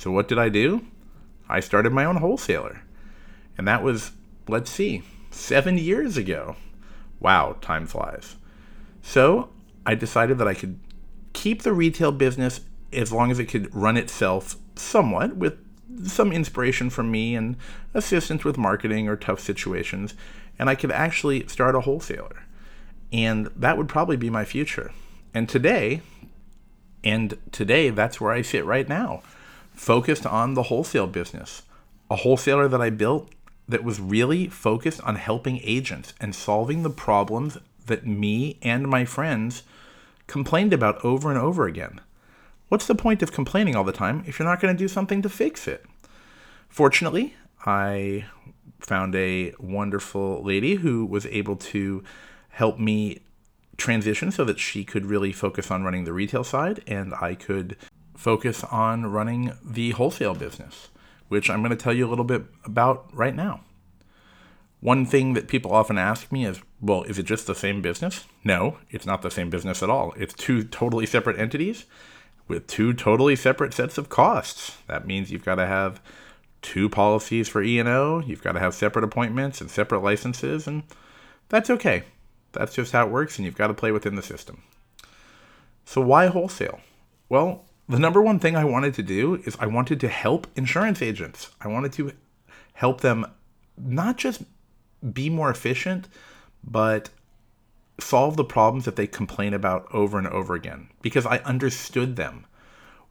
So 0.00 0.10
what 0.10 0.28
did 0.28 0.38
I 0.38 0.48
do? 0.48 0.86
I 1.46 1.60
started 1.60 1.92
my 1.92 2.06
own 2.06 2.16
wholesaler. 2.16 2.80
And 3.58 3.68
that 3.68 3.82
was, 3.82 4.12
let's 4.48 4.70
see, 4.70 5.02
seven 5.30 5.76
years 5.76 6.16
ago. 6.16 6.56
Wow, 7.20 7.56
time 7.60 7.86
flies. 7.86 8.36
So 9.02 9.50
I 9.84 9.94
decided 9.94 10.38
that 10.38 10.48
I 10.48 10.54
could 10.54 10.80
keep 11.34 11.60
the 11.60 11.74
retail 11.74 12.12
business 12.12 12.62
as 12.94 13.12
long 13.12 13.30
as 13.30 13.38
it 13.38 13.44
could 13.44 13.74
run 13.76 13.98
itself 13.98 14.56
somewhat 14.74 15.36
with 15.36 15.58
some 16.08 16.32
inspiration 16.32 16.88
from 16.88 17.10
me 17.10 17.34
and 17.34 17.56
assistance 17.92 18.42
with 18.42 18.56
marketing 18.56 19.06
or 19.06 19.16
tough 19.16 19.40
situations, 19.40 20.14
and 20.58 20.70
I 20.70 20.76
could 20.76 20.92
actually 20.92 21.46
start 21.46 21.74
a 21.74 21.80
wholesaler. 21.80 22.44
And 23.12 23.48
that 23.54 23.76
would 23.76 23.88
probably 23.90 24.16
be 24.16 24.30
my 24.30 24.46
future. 24.46 24.92
And 25.34 25.46
today, 25.46 26.00
and 27.04 27.36
today, 27.52 27.90
that's 27.90 28.18
where 28.18 28.32
I 28.32 28.40
sit 28.40 28.64
right 28.64 28.88
now, 28.88 29.22
focused 29.80 30.26
on 30.26 30.52
the 30.52 30.64
wholesale 30.64 31.06
business. 31.06 31.62
A 32.10 32.16
wholesaler 32.16 32.68
that 32.68 32.82
I 32.82 32.90
built 32.90 33.30
that 33.66 33.82
was 33.82 33.98
really 33.98 34.46
focused 34.46 35.00
on 35.04 35.14
helping 35.14 35.58
agents 35.62 36.12
and 36.20 36.34
solving 36.34 36.82
the 36.82 36.90
problems 36.90 37.56
that 37.86 38.06
me 38.06 38.58
and 38.60 38.86
my 38.86 39.06
friends 39.06 39.62
complained 40.26 40.74
about 40.74 41.02
over 41.02 41.30
and 41.30 41.38
over 41.38 41.66
again. 41.66 41.98
What's 42.68 42.86
the 42.86 42.94
point 42.94 43.22
of 43.22 43.32
complaining 43.32 43.74
all 43.74 43.82
the 43.82 43.90
time 43.90 44.22
if 44.26 44.38
you're 44.38 44.46
not 44.46 44.60
going 44.60 44.76
to 44.76 44.78
do 44.78 44.86
something 44.86 45.22
to 45.22 45.30
fix 45.30 45.66
it? 45.66 45.86
Fortunately, 46.68 47.34
I 47.64 48.26
found 48.80 49.14
a 49.14 49.54
wonderful 49.58 50.42
lady 50.44 50.74
who 50.74 51.06
was 51.06 51.24
able 51.24 51.56
to 51.56 52.04
help 52.50 52.78
me 52.78 53.20
transition 53.78 54.30
so 54.30 54.44
that 54.44 54.58
she 54.58 54.84
could 54.84 55.06
really 55.06 55.32
focus 55.32 55.70
on 55.70 55.84
running 55.84 56.04
the 56.04 56.12
retail 56.12 56.44
side 56.44 56.82
and 56.86 57.14
I 57.14 57.34
could 57.34 57.78
focus 58.20 58.62
on 58.64 59.06
running 59.06 59.56
the 59.64 59.92
wholesale 59.92 60.34
business, 60.34 60.88
which 61.28 61.48
I'm 61.48 61.62
going 61.62 61.70
to 61.70 61.76
tell 61.76 61.94
you 61.94 62.06
a 62.06 62.10
little 62.10 62.24
bit 62.24 62.42
about 62.66 63.08
right 63.14 63.34
now. 63.34 63.62
One 64.80 65.06
thing 65.06 65.32
that 65.32 65.48
people 65.48 65.72
often 65.72 65.96
ask 65.96 66.30
me 66.30 66.44
is, 66.44 66.60
well, 66.82 67.02
is 67.04 67.18
it 67.18 67.22
just 67.22 67.46
the 67.46 67.54
same 67.54 67.80
business? 67.80 68.26
No, 68.44 68.76
it's 68.90 69.06
not 69.06 69.22
the 69.22 69.30
same 69.30 69.48
business 69.48 69.82
at 69.82 69.88
all. 69.88 70.12
It's 70.18 70.34
two 70.34 70.64
totally 70.64 71.06
separate 71.06 71.38
entities 71.38 71.86
with 72.46 72.66
two 72.66 72.92
totally 72.92 73.36
separate 73.36 73.72
sets 73.72 73.96
of 73.96 74.10
costs. 74.10 74.76
That 74.86 75.06
means 75.06 75.32
you've 75.32 75.44
got 75.44 75.54
to 75.54 75.66
have 75.66 76.02
two 76.60 76.90
policies 76.90 77.48
for 77.48 77.62
E&O. 77.62 78.20
You've 78.20 78.42
got 78.42 78.52
to 78.52 78.60
have 78.60 78.74
separate 78.74 79.04
appointments 79.04 79.62
and 79.62 79.70
separate 79.70 80.02
licenses, 80.02 80.66
and 80.66 80.82
that's 81.48 81.70
okay. 81.70 82.04
That's 82.52 82.74
just 82.74 82.92
how 82.92 83.06
it 83.06 83.12
works, 83.12 83.38
and 83.38 83.46
you've 83.46 83.56
got 83.56 83.68
to 83.68 83.74
play 83.74 83.92
within 83.92 84.16
the 84.16 84.22
system. 84.22 84.62
So 85.86 86.02
why 86.02 86.26
wholesale? 86.26 86.80
Well, 87.30 87.64
the 87.90 87.98
number 87.98 88.22
one 88.22 88.38
thing 88.38 88.54
I 88.54 88.64
wanted 88.64 88.94
to 88.94 89.02
do 89.02 89.42
is 89.44 89.56
I 89.58 89.66
wanted 89.66 89.98
to 90.00 90.08
help 90.08 90.46
insurance 90.54 91.02
agents. 91.02 91.50
I 91.60 91.66
wanted 91.66 91.92
to 91.94 92.12
help 92.74 93.00
them 93.00 93.26
not 93.76 94.16
just 94.16 94.44
be 95.12 95.28
more 95.28 95.50
efficient, 95.50 96.08
but 96.62 97.10
solve 97.98 98.36
the 98.36 98.44
problems 98.44 98.84
that 98.84 98.94
they 98.94 99.08
complain 99.08 99.52
about 99.52 99.92
over 99.92 100.18
and 100.18 100.28
over 100.28 100.54
again 100.54 100.88
because 101.02 101.26
I 101.26 101.38
understood 101.38 102.14
them. 102.14 102.46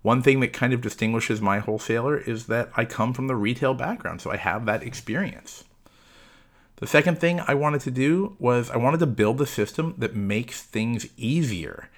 One 0.02 0.22
thing 0.22 0.40
that 0.40 0.54
kind 0.54 0.72
of 0.72 0.80
distinguishes 0.80 1.42
my 1.42 1.60
wholesaler 1.60 2.18
is 2.18 2.48
that 2.48 2.70
I 2.78 2.86
come 2.86 3.14
from 3.14 3.28
the 3.28 3.36
retail 3.36 3.74
background, 3.74 4.22
so 4.22 4.32
I 4.32 4.38
have 4.38 4.66
that 4.66 4.82
experience. 4.82 5.66
The 6.78 6.88
second 6.88 7.20
thing 7.20 7.42
I 7.42 7.54
wanted 7.54 7.82
to 7.82 7.92
do 7.92 8.38
was 8.40 8.70
I 8.70 8.78
wanted 8.78 9.02
to 9.02 9.08
build 9.08 9.42
a 9.42 9.46
system 9.46 9.96
that 9.98 10.16
makes 10.16 10.62
things 10.62 11.08
easier. 11.18 11.90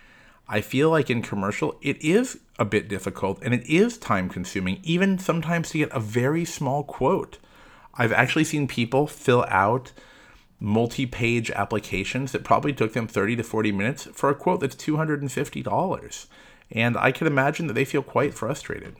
I 0.52 0.60
feel 0.60 0.90
like 0.90 1.10
in 1.10 1.22
commercial, 1.22 1.78
it 1.82 2.04
is 2.04 2.38
a 2.60 2.66
bit 2.66 2.90
difficult 2.90 3.42
and 3.42 3.54
it 3.54 3.66
is 3.68 3.98
time 3.98 4.28
consuming, 4.28 4.82
even 4.84 5.18
sometimes 5.18 5.70
to 5.70 5.78
get 5.78 5.92
a 5.92 6.00
very 6.00 6.44
small 6.44 6.84
quote. 6.84 7.38
I've 7.94 8.12
actually 8.12 8.44
seen 8.44 8.68
people 8.68 9.08
fill 9.08 9.46
out 9.48 9.94
multi 10.60 11.06
page 11.06 11.50
applications 11.52 12.34
that 12.34 12.44
probably 12.44 12.74
took 12.74 12.92
them 12.92 13.08
30 13.08 13.38
to 13.38 13.44
40 13.44 13.72
minutes 13.72 14.08
for 14.14 14.30
a 14.30 14.36
quote 14.36 14.60
that's 14.60 14.76
$250 14.76 16.28
and 16.70 16.98
I 16.98 17.12
can 17.14 17.28
imagine 17.28 17.68
that 17.68 17.74
they 17.74 17.86
feel 17.86 18.04
quite 18.04 18.34
frustrated. 18.34 18.98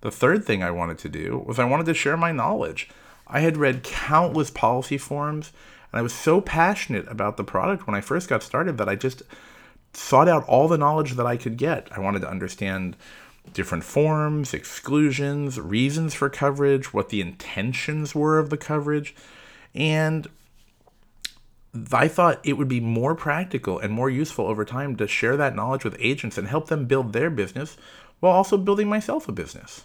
The 0.00 0.10
third 0.10 0.44
thing 0.44 0.62
I 0.62 0.70
wanted 0.70 0.98
to 0.98 1.08
do 1.10 1.44
was 1.46 1.58
I 1.58 1.64
wanted 1.64 1.86
to 1.86 1.94
share 1.94 2.16
my 2.16 2.32
knowledge. 2.32 2.88
I 3.26 3.40
had 3.40 3.58
read 3.58 3.82
countless 3.82 4.50
policy 4.50 4.96
forms, 4.96 5.52
and 5.92 5.98
I 5.98 6.02
was 6.02 6.14
so 6.14 6.40
passionate 6.40 7.06
about 7.08 7.36
the 7.36 7.44
product 7.44 7.86
when 7.86 7.96
I 7.96 8.00
first 8.00 8.28
got 8.28 8.42
started 8.42 8.78
that 8.78 8.88
I 8.88 8.94
just 8.94 9.22
sought 9.98 10.28
out 10.28 10.44
all 10.44 10.68
the 10.68 10.78
knowledge 10.78 11.12
that 11.12 11.26
I 11.26 11.36
could 11.36 11.56
get. 11.56 11.88
I 11.90 12.00
wanted 12.00 12.20
to 12.20 12.30
understand 12.30 12.96
different 13.52 13.84
forms, 13.84 14.54
exclusions, 14.54 15.58
reasons 15.58 16.14
for 16.14 16.28
coverage, 16.28 16.92
what 16.92 17.08
the 17.08 17.20
intentions 17.20 18.14
were 18.14 18.38
of 18.38 18.50
the 18.50 18.56
coverage, 18.56 19.14
and 19.74 20.28
I 21.92 22.08
thought 22.08 22.40
it 22.44 22.54
would 22.54 22.68
be 22.68 22.80
more 22.80 23.14
practical 23.14 23.78
and 23.78 23.92
more 23.92 24.10
useful 24.10 24.46
over 24.46 24.64
time 24.64 24.96
to 24.96 25.06
share 25.06 25.36
that 25.36 25.54
knowledge 25.54 25.84
with 25.84 25.96
agents 25.98 26.38
and 26.38 26.48
help 26.48 26.68
them 26.68 26.86
build 26.86 27.12
their 27.12 27.30
business 27.30 27.76
while 28.20 28.32
also 28.32 28.56
building 28.56 28.88
myself 28.88 29.28
a 29.28 29.32
business. 29.32 29.84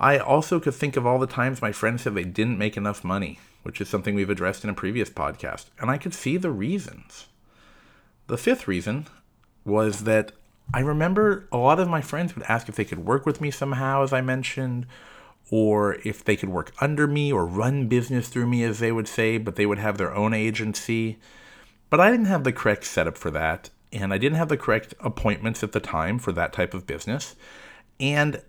I 0.00 0.18
also 0.18 0.60
could 0.60 0.74
think 0.74 0.96
of 0.96 1.06
all 1.06 1.18
the 1.18 1.26
times 1.26 1.60
my 1.60 1.72
friends 1.72 2.02
said 2.02 2.14
they 2.14 2.24
didn't 2.24 2.58
make 2.58 2.76
enough 2.76 3.02
money, 3.02 3.40
which 3.62 3.80
is 3.80 3.88
something 3.88 4.14
we've 4.14 4.30
addressed 4.30 4.64
in 4.64 4.70
a 4.70 4.74
previous 4.74 5.10
podcast, 5.10 5.66
and 5.80 5.90
I 5.90 5.98
could 5.98 6.14
see 6.14 6.36
the 6.36 6.50
reasons. 6.50 7.26
The 8.28 8.38
fifth 8.38 8.68
reason 8.68 9.06
was 9.64 10.04
that 10.04 10.32
I 10.72 10.80
remember 10.80 11.48
a 11.50 11.56
lot 11.56 11.80
of 11.80 11.88
my 11.88 12.02
friends 12.02 12.34
would 12.34 12.44
ask 12.44 12.68
if 12.68 12.76
they 12.76 12.84
could 12.84 13.04
work 13.04 13.24
with 13.24 13.40
me 13.40 13.50
somehow, 13.50 14.02
as 14.02 14.12
I 14.12 14.20
mentioned, 14.20 14.86
or 15.50 15.94
if 16.04 16.22
they 16.22 16.36
could 16.36 16.50
work 16.50 16.72
under 16.80 17.06
me 17.06 17.32
or 17.32 17.46
run 17.46 17.88
business 17.88 18.28
through 18.28 18.46
me, 18.46 18.62
as 18.64 18.78
they 18.78 18.92
would 18.92 19.08
say, 19.08 19.38
but 19.38 19.56
they 19.56 19.64
would 19.64 19.78
have 19.78 19.96
their 19.96 20.14
own 20.14 20.34
agency. 20.34 21.18
But 21.88 22.00
I 22.00 22.10
didn't 22.10 22.26
have 22.26 22.44
the 22.44 22.52
correct 22.52 22.84
setup 22.84 23.16
for 23.16 23.30
that, 23.30 23.70
and 23.92 24.12
I 24.12 24.18
didn't 24.18 24.36
have 24.36 24.50
the 24.50 24.58
correct 24.58 24.92
appointments 25.00 25.62
at 25.62 25.72
the 25.72 25.80
time 25.80 26.18
for 26.18 26.32
that 26.32 26.52
type 26.52 26.74
of 26.74 26.86
business. 26.86 27.34
And 27.98 28.42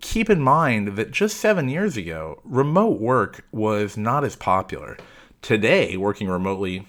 keep 0.00 0.30
in 0.30 0.40
mind 0.40 0.96
that 0.96 1.10
just 1.10 1.36
seven 1.36 1.68
years 1.68 1.98
ago, 1.98 2.40
remote 2.42 3.00
work 3.00 3.44
was 3.52 3.98
not 3.98 4.24
as 4.24 4.34
popular. 4.34 4.96
Today, 5.42 5.98
working 5.98 6.28
remotely 6.28 6.88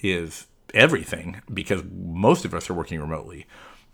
is 0.00 0.46
everything 0.76 1.40
because 1.52 1.82
most 1.84 2.44
of 2.44 2.54
us 2.54 2.70
are 2.70 2.74
working 2.74 3.00
remotely. 3.00 3.46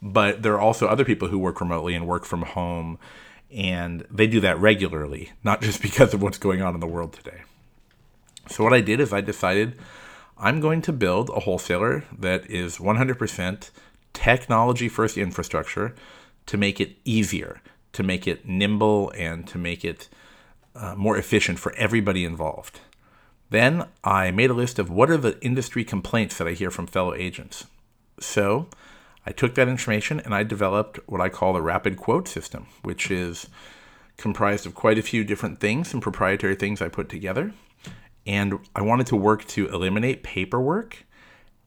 But 0.03 0.43
there 0.43 0.55
are 0.55 0.61
also 0.61 0.89
other 0.89 1.05
people 1.05 1.29
who 1.29 1.39
work 1.39 1.61
remotely 1.61 1.95
and 1.95 2.07
work 2.07 2.25
from 2.25 2.43
home 2.43 2.99
and 3.53 4.07
they 4.11 4.27
do 4.27 4.41
that 4.41 4.59
regularly, 4.59 5.33
not 5.45 5.61
just 5.61 5.83
because 5.89 6.15
of 6.15 6.23
what's 6.23 6.39
going 6.39 6.63
on 6.63 6.75
in 6.75 6.81
the 6.81 6.87
world 6.87 7.13
today. 7.13 7.43
So, 8.49 8.65
what 8.65 8.73
I 8.73 8.81
did 8.81 8.99
is 8.99 9.13
I 9.13 9.21
decided 9.21 9.79
I'm 10.37 10.61
going 10.61 10.83
to 10.83 10.93
build 10.93 11.31
a 11.31 11.41
wholesaler 11.41 12.05
that 12.19 12.51
is 12.51 12.79
100% 12.79 13.71
technology 14.13 14.89
first 14.89 15.17
infrastructure 15.17 15.95
to 16.47 16.57
make 16.57 16.81
it 16.81 16.97
easier, 17.05 17.61
to 17.93 18.03
make 18.03 18.27
it 18.27 18.47
nimble, 18.47 19.13
and 19.17 19.47
to 19.47 19.59
make 19.59 19.85
it 19.85 20.09
uh, 20.75 20.95
more 20.97 21.17
efficient 21.17 21.59
for 21.59 21.73
everybody 21.77 22.25
involved. 22.25 22.81
Then 23.53 23.85
I 24.03 24.31
made 24.31 24.49
a 24.49 24.55
list 24.55 24.79
of 24.79 24.89
what 24.89 25.11
are 25.11 25.19
the 25.19 25.39
industry 25.43 25.85
complaints 25.85 26.39
that 26.39 26.49
I 26.49 26.53
hear 26.53 26.71
from 26.71 26.87
fellow 26.87 27.13
agents. 27.13 27.67
So 28.19 28.69
I 29.27 29.33
took 29.33 29.57
that 29.57 29.69
information 29.69 30.21
and 30.21 30.35
I 30.35 30.43
developed 30.43 30.99
what 31.05 31.21
I 31.21 31.29
call 31.29 31.53
the 31.53 31.61
rapid 31.61 31.99
quote 31.99 32.27
system, 32.27 32.69
which 32.83 33.11
is 33.11 33.49
comprised 34.17 34.65
of 34.65 34.75
quite 34.75 34.97
a 34.97 35.03
few 35.03 35.23
different 35.23 35.61
things 35.61 35.93
and 35.93 36.03
proprietary 36.03 36.55
things 36.55 36.81
I 36.81 36.89
put 36.89 37.11
together. 37.11 37.53
And 38.27 38.59
I 38.75 38.81
wanted 38.81 39.07
to 39.09 39.17
work 39.17 39.45
to 39.49 39.69
eliminate 39.69 40.23
paperwork 40.23 41.05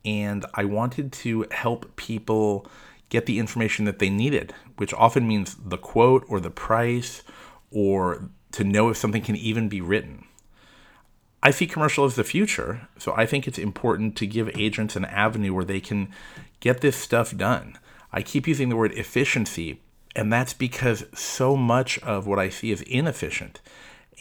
and 0.03 0.43
I 0.55 0.65
wanted 0.65 1.11
to 1.11 1.45
help 1.51 1.95
people 1.97 2.65
get 3.09 3.27
the 3.27 3.37
information 3.37 3.85
that 3.85 3.99
they 3.99 4.09
needed, 4.09 4.55
which 4.77 4.93
often 4.95 5.27
means 5.27 5.55
the 5.63 5.77
quote 5.77 6.25
or 6.27 6.39
the 6.39 6.49
price 6.49 7.21
or 7.69 8.31
to 8.53 8.63
know 8.63 8.89
if 8.89 8.97
something 8.97 9.21
can 9.21 9.35
even 9.35 9.69
be 9.69 9.81
written. 9.81 10.24
I 11.43 11.51
see 11.51 11.67
commercial 11.67 12.05
as 12.05 12.15
the 12.15 12.23
future, 12.23 12.87
so 12.97 13.13
I 13.15 13.25
think 13.25 13.47
it's 13.47 13.59
important 13.59 14.15
to 14.17 14.27
give 14.27 14.49
agents 14.57 14.95
an 14.95 15.05
avenue 15.05 15.53
where 15.53 15.65
they 15.65 15.79
can 15.79 16.09
get 16.59 16.81
this 16.81 16.95
stuff 16.95 17.35
done. 17.37 17.77
I 18.11 18.21
keep 18.21 18.47
using 18.47 18.69
the 18.69 18.75
word 18.75 18.93
efficiency, 18.93 19.81
and 20.15 20.31
that's 20.31 20.53
because 20.53 21.05
so 21.13 21.55
much 21.55 21.99
of 21.99 22.25
what 22.25 22.39
I 22.39 22.49
see 22.49 22.71
is 22.71 22.81
inefficient. 22.81 23.61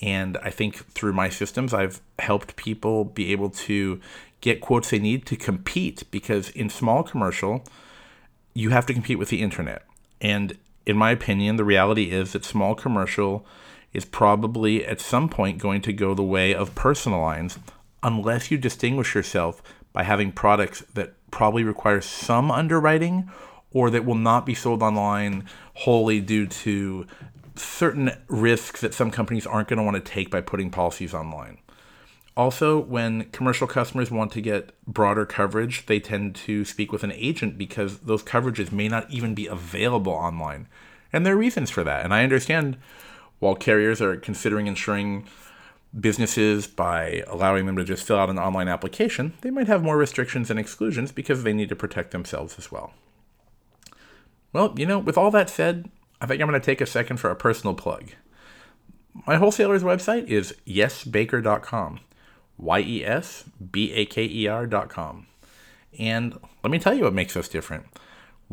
And 0.03 0.37
I 0.39 0.51
think 0.51 0.87
through 0.93 1.13
my 1.13 1.29
systems, 1.29 1.73
I've 1.73 2.01
helped 2.19 2.57
people 2.57 3.05
be 3.05 3.33
able 3.33 3.51
to 3.51 4.01
get 4.41 4.61
quotes 4.61 4.91
they 4.91 4.99
need 4.99 5.25
to 5.27 5.37
compete 5.37 6.03
because 6.11 6.51
in 6.51 6.69
small 6.69 7.03
commercial, 7.03 7.65
you 8.53 8.71
have 8.71 8.85
to 8.87 8.93
compete 8.93 9.19
with 9.19 9.31
the 9.31 9.41
internet. 9.41 9.83
And 10.21 10.59
in 10.85 10.97
my 10.97 11.13
opinion, 11.13 11.57
the 11.57 11.65
reality 11.65 12.11
is 12.11 12.33
that 12.33 12.45
small 12.45 12.75
commercial 12.75 13.47
is 13.95 14.05
probably 14.05 14.85
at 14.85 15.01
some 15.01 15.29
point 15.29 15.59
going 15.59 15.81
to 15.81 15.93
go 15.93 16.13
the 16.13 16.23
way 16.23 16.53
of 16.53 16.75
personal 16.75 17.21
lines 17.21 17.59
unless 18.03 18.51
you 18.51 18.59
distinguish 18.59 19.15
yourself 19.15 19.63
by 19.93 20.03
having 20.03 20.33
products 20.33 20.81
that 20.93 21.15
probably 21.31 21.65
require 21.65 22.01
some 22.01 22.51
underwriting 22.51 23.31
or 23.73 23.91
that 23.91 24.05
will 24.05 24.15
not 24.15 24.45
be 24.45 24.55
sold 24.55 24.83
online 24.83 25.45
wholly 25.75 26.21
due 26.21 26.47
to 26.47 27.07
certain 27.57 28.11
risks 28.29 28.81
that 28.81 28.93
some 28.93 29.11
companies 29.11 29.47
aren't 29.47 29.69
going 29.69 29.79
to 29.79 29.83
want 29.83 29.97
to 29.97 30.13
take 30.13 30.31
by 30.31 30.41
putting 30.41 30.71
policies 30.71 31.15
online. 31.15 31.59
Also, 32.37 32.81
when 32.81 33.25
commercial 33.31 33.69
customers 33.69 34.11
want 34.11 34.33
to 34.33 34.41
get 34.41 34.73
broader 34.87 35.25
coverage, 35.25 35.87
they 35.87 36.01
tend 36.01 36.35
to 36.35 36.65
speak 36.65 36.91
with 36.91 37.05
an 37.05 37.13
agent 37.13 37.57
because 37.57 38.01
those 38.01 38.25
coverages 38.25 38.73
may 38.73 38.89
not 38.89 39.09
even 39.09 39.35
be 39.35 39.47
available 39.47 40.13
online. 40.13 40.67
And 41.13 41.25
there 41.25 41.35
are 41.35 41.39
reasons 41.39 41.71
for 41.71 41.85
that. 41.85 42.05
And 42.05 42.13
I 42.13 42.25
understand 42.25 42.77
while 43.39 43.55
carriers 43.55 44.01
are 44.01 44.17
considering 44.17 44.67
insuring 44.67 45.27
businesses 45.99 46.67
by 46.67 47.23
allowing 47.27 47.67
them 47.67 47.77
to 47.77 47.85
just 47.85 48.05
fill 48.05 48.19
out 48.19 48.31
an 48.31 48.39
online 48.39 48.69
application, 48.69 49.35
they 49.43 49.51
might 49.51 49.69
have 49.69 49.83
more 49.83 49.97
restrictions 49.97 50.51
and 50.51 50.59
exclusions 50.59 51.13
because 51.13 51.43
they 51.43 51.53
need 51.53 51.69
to 51.69 51.77
protect 51.77 52.11
themselves 52.11 52.57
as 52.59 52.73
well. 52.73 52.93
Well, 54.53 54.75
you 54.77 54.87
know, 54.87 54.99
with 54.99 55.19
all 55.19 55.31
that 55.33 55.51
said, 55.51 55.91
I 56.21 56.27
think 56.27 56.41
I'm 56.41 56.49
going 56.49 56.61
to 56.61 56.65
take 56.65 56.81
a 56.81 56.87
second 56.87 57.19
for 57.19 57.31
a 57.31 57.37
personal 57.37 57.75
plug. 57.75 58.11
My 59.27 59.37
wholesaler's 59.37 59.83
website 59.83 60.27
is 60.27 60.55
yesbaker.com. 60.67 62.01
Y 62.57 62.81
E 62.81 63.05
S 63.05 63.45
B 63.73 63.93
A 63.93 64.07
K 64.07 64.25
E 64.25 64.47
R.com. 64.47 65.27
And 65.99 66.39
let 66.63 66.71
me 66.71 66.79
tell 66.79 66.95
you 66.95 67.05
what 67.05 67.15
makes 67.15 67.37
us 67.37 67.49
different 67.49 67.87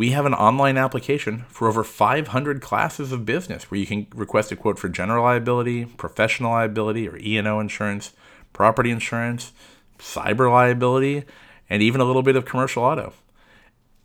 we 0.01 0.09
have 0.09 0.25
an 0.25 0.33
online 0.33 0.79
application 0.79 1.45
for 1.47 1.67
over 1.67 1.83
500 1.83 2.59
classes 2.59 3.11
of 3.11 3.23
business 3.23 3.69
where 3.69 3.79
you 3.79 3.85
can 3.85 4.07
request 4.15 4.51
a 4.51 4.55
quote 4.55 4.79
for 4.79 4.89
general 4.89 5.23
liability, 5.23 5.85
professional 5.85 6.49
liability, 6.49 7.07
or 7.07 7.19
E&O 7.19 7.59
insurance, 7.59 8.11
property 8.51 8.89
insurance, 8.89 9.51
cyber 9.99 10.49
liability, 10.49 11.23
and 11.69 11.83
even 11.83 12.01
a 12.01 12.03
little 12.03 12.23
bit 12.23 12.35
of 12.35 12.45
commercial 12.45 12.81
auto. 12.81 13.13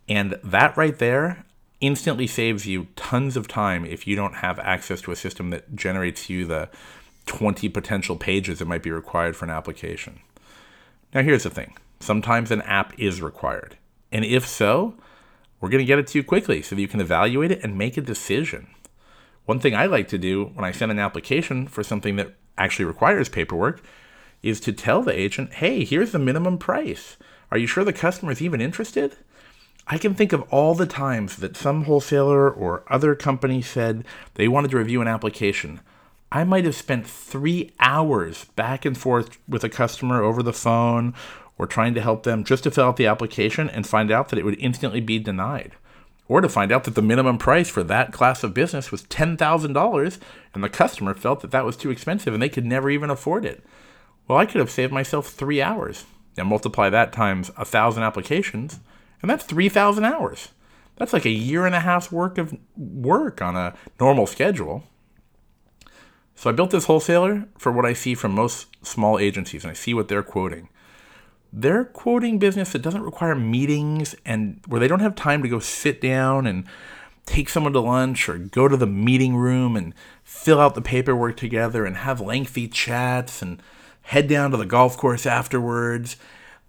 And 0.06 0.38
that 0.44 0.76
right 0.76 0.98
there 0.98 1.46
instantly 1.80 2.26
saves 2.26 2.66
you 2.66 2.88
tons 2.94 3.34
of 3.34 3.48
time 3.48 3.86
if 3.86 4.06
you 4.06 4.16
don't 4.16 4.34
have 4.34 4.58
access 4.58 5.00
to 5.00 5.12
a 5.12 5.16
system 5.16 5.48
that 5.48 5.74
generates 5.74 6.28
you 6.28 6.44
the 6.44 6.68
20 7.24 7.70
potential 7.70 8.16
pages 8.16 8.58
that 8.58 8.68
might 8.68 8.82
be 8.82 8.90
required 8.90 9.34
for 9.34 9.46
an 9.46 9.50
application. 9.50 10.20
Now, 11.14 11.22
here's 11.22 11.44
the 11.44 11.48
thing 11.48 11.74
sometimes 12.00 12.50
an 12.50 12.60
app 12.60 12.92
is 12.98 13.22
required. 13.22 13.78
And 14.12 14.26
if 14.26 14.46
so, 14.46 14.94
we're 15.66 15.70
going 15.70 15.82
to 15.82 15.84
get 15.84 15.98
it 15.98 16.06
to 16.06 16.18
you 16.18 16.22
quickly 16.22 16.62
so 16.62 16.76
that 16.76 16.80
you 16.80 16.86
can 16.86 17.00
evaluate 17.00 17.50
it 17.50 17.64
and 17.64 17.76
make 17.76 17.96
a 17.96 18.00
decision. 18.00 18.68
One 19.46 19.58
thing 19.58 19.74
I 19.74 19.86
like 19.86 20.06
to 20.10 20.16
do 20.16 20.52
when 20.54 20.64
I 20.64 20.70
send 20.70 20.92
an 20.92 21.00
application 21.00 21.66
for 21.66 21.82
something 21.82 22.14
that 22.14 22.36
actually 22.56 22.84
requires 22.84 23.28
paperwork 23.28 23.82
is 24.44 24.60
to 24.60 24.72
tell 24.72 25.02
the 25.02 25.18
agent, 25.18 25.54
hey, 25.54 25.84
here's 25.84 26.12
the 26.12 26.20
minimum 26.20 26.58
price. 26.58 27.16
Are 27.50 27.58
you 27.58 27.66
sure 27.66 27.82
the 27.82 27.92
customer 27.92 28.30
is 28.30 28.40
even 28.40 28.60
interested? 28.60 29.16
I 29.88 29.98
can 29.98 30.14
think 30.14 30.32
of 30.32 30.42
all 30.52 30.76
the 30.76 30.86
times 30.86 31.38
that 31.38 31.56
some 31.56 31.82
wholesaler 31.82 32.48
or 32.48 32.84
other 32.88 33.16
company 33.16 33.60
said 33.60 34.04
they 34.34 34.46
wanted 34.46 34.70
to 34.70 34.78
review 34.78 35.02
an 35.02 35.08
application. 35.08 35.80
I 36.30 36.44
might 36.44 36.64
have 36.64 36.76
spent 36.76 37.08
three 37.08 37.72
hours 37.80 38.44
back 38.54 38.84
and 38.84 38.96
forth 38.96 39.36
with 39.48 39.64
a 39.64 39.68
customer 39.68 40.22
over 40.22 40.44
the 40.44 40.52
phone 40.52 41.12
or 41.58 41.66
trying 41.66 41.94
to 41.94 42.00
help 42.00 42.22
them 42.22 42.44
just 42.44 42.64
to 42.64 42.70
fill 42.70 42.86
out 42.86 42.96
the 42.96 43.06
application 43.06 43.68
and 43.70 43.86
find 43.86 44.10
out 44.10 44.28
that 44.28 44.38
it 44.38 44.44
would 44.44 44.58
instantly 44.60 45.00
be 45.00 45.18
denied. 45.18 45.72
Or 46.28 46.40
to 46.40 46.48
find 46.48 46.72
out 46.72 46.84
that 46.84 46.94
the 46.94 47.02
minimum 47.02 47.38
price 47.38 47.68
for 47.68 47.84
that 47.84 48.12
class 48.12 48.42
of 48.42 48.52
business 48.52 48.90
was 48.90 49.04
$10,000 49.04 50.18
and 50.54 50.64
the 50.64 50.68
customer 50.68 51.14
felt 51.14 51.40
that 51.40 51.52
that 51.52 51.64
was 51.64 51.76
too 51.76 51.90
expensive 51.90 52.34
and 52.34 52.42
they 52.42 52.48
could 52.48 52.66
never 52.66 52.90
even 52.90 53.10
afford 53.10 53.44
it. 53.44 53.64
Well, 54.26 54.38
I 54.38 54.46
could 54.46 54.58
have 54.58 54.70
saved 54.70 54.92
myself 54.92 55.28
three 55.28 55.62
hours. 55.62 56.04
Now 56.36 56.44
multiply 56.44 56.90
that 56.90 57.12
times 57.12 57.50
a 57.56 57.64
thousand 57.64 58.02
applications, 58.02 58.80
and 59.22 59.30
that's 59.30 59.44
3,000 59.44 60.04
hours. 60.04 60.48
That's 60.96 61.12
like 61.12 61.24
a 61.24 61.30
year 61.30 61.64
and 61.66 61.74
a 61.74 61.80
half's 61.80 62.10
work 62.10 62.38
of 62.38 62.56
work 62.76 63.40
on 63.40 63.56
a 63.56 63.74
normal 64.00 64.26
schedule. 64.26 64.84
So 66.34 66.50
I 66.50 66.52
built 66.52 66.70
this 66.70 66.84
wholesaler 66.86 67.46
for 67.56 67.72
what 67.72 67.86
I 67.86 67.92
see 67.92 68.14
from 68.14 68.32
most 68.32 68.66
small 68.84 69.18
agencies, 69.18 69.64
and 69.64 69.70
I 69.70 69.74
see 69.74 69.94
what 69.94 70.08
they're 70.08 70.22
quoting. 70.22 70.68
They're 71.58 71.86
quoting 71.86 72.38
business 72.38 72.72
that 72.72 72.82
doesn't 72.82 73.02
require 73.02 73.34
meetings 73.34 74.14
and 74.26 74.60
where 74.66 74.78
they 74.78 74.88
don't 74.88 75.00
have 75.00 75.14
time 75.14 75.42
to 75.42 75.48
go 75.48 75.58
sit 75.58 76.02
down 76.02 76.46
and 76.46 76.66
take 77.24 77.48
someone 77.48 77.72
to 77.72 77.80
lunch 77.80 78.28
or 78.28 78.36
go 78.36 78.68
to 78.68 78.76
the 78.76 78.86
meeting 78.86 79.34
room 79.34 79.74
and 79.74 79.94
fill 80.22 80.60
out 80.60 80.74
the 80.74 80.82
paperwork 80.82 81.38
together 81.38 81.86
and 81.86 81.96
have 81.96 82.20
lengthy 82.20 82.68
chats 82.68 83.40
and 83.40 83.62
head 84.02 84.28
down 84.28 84.50
to 84.50 84.58
the 84.58 84.66
golf 84.66 84.98
course 84.98 85.24
afterwards. 85.24 86.18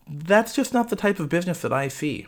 That's 0.08 0.56
just 0.56 0.73
not 0.73 0.88
the 0.88 0.95
type 0.95 1.19
of 1.19 1.28
business 1.28 1.60
that 1.63 1.73
I 1.73 1.89
see. 1.89 2.26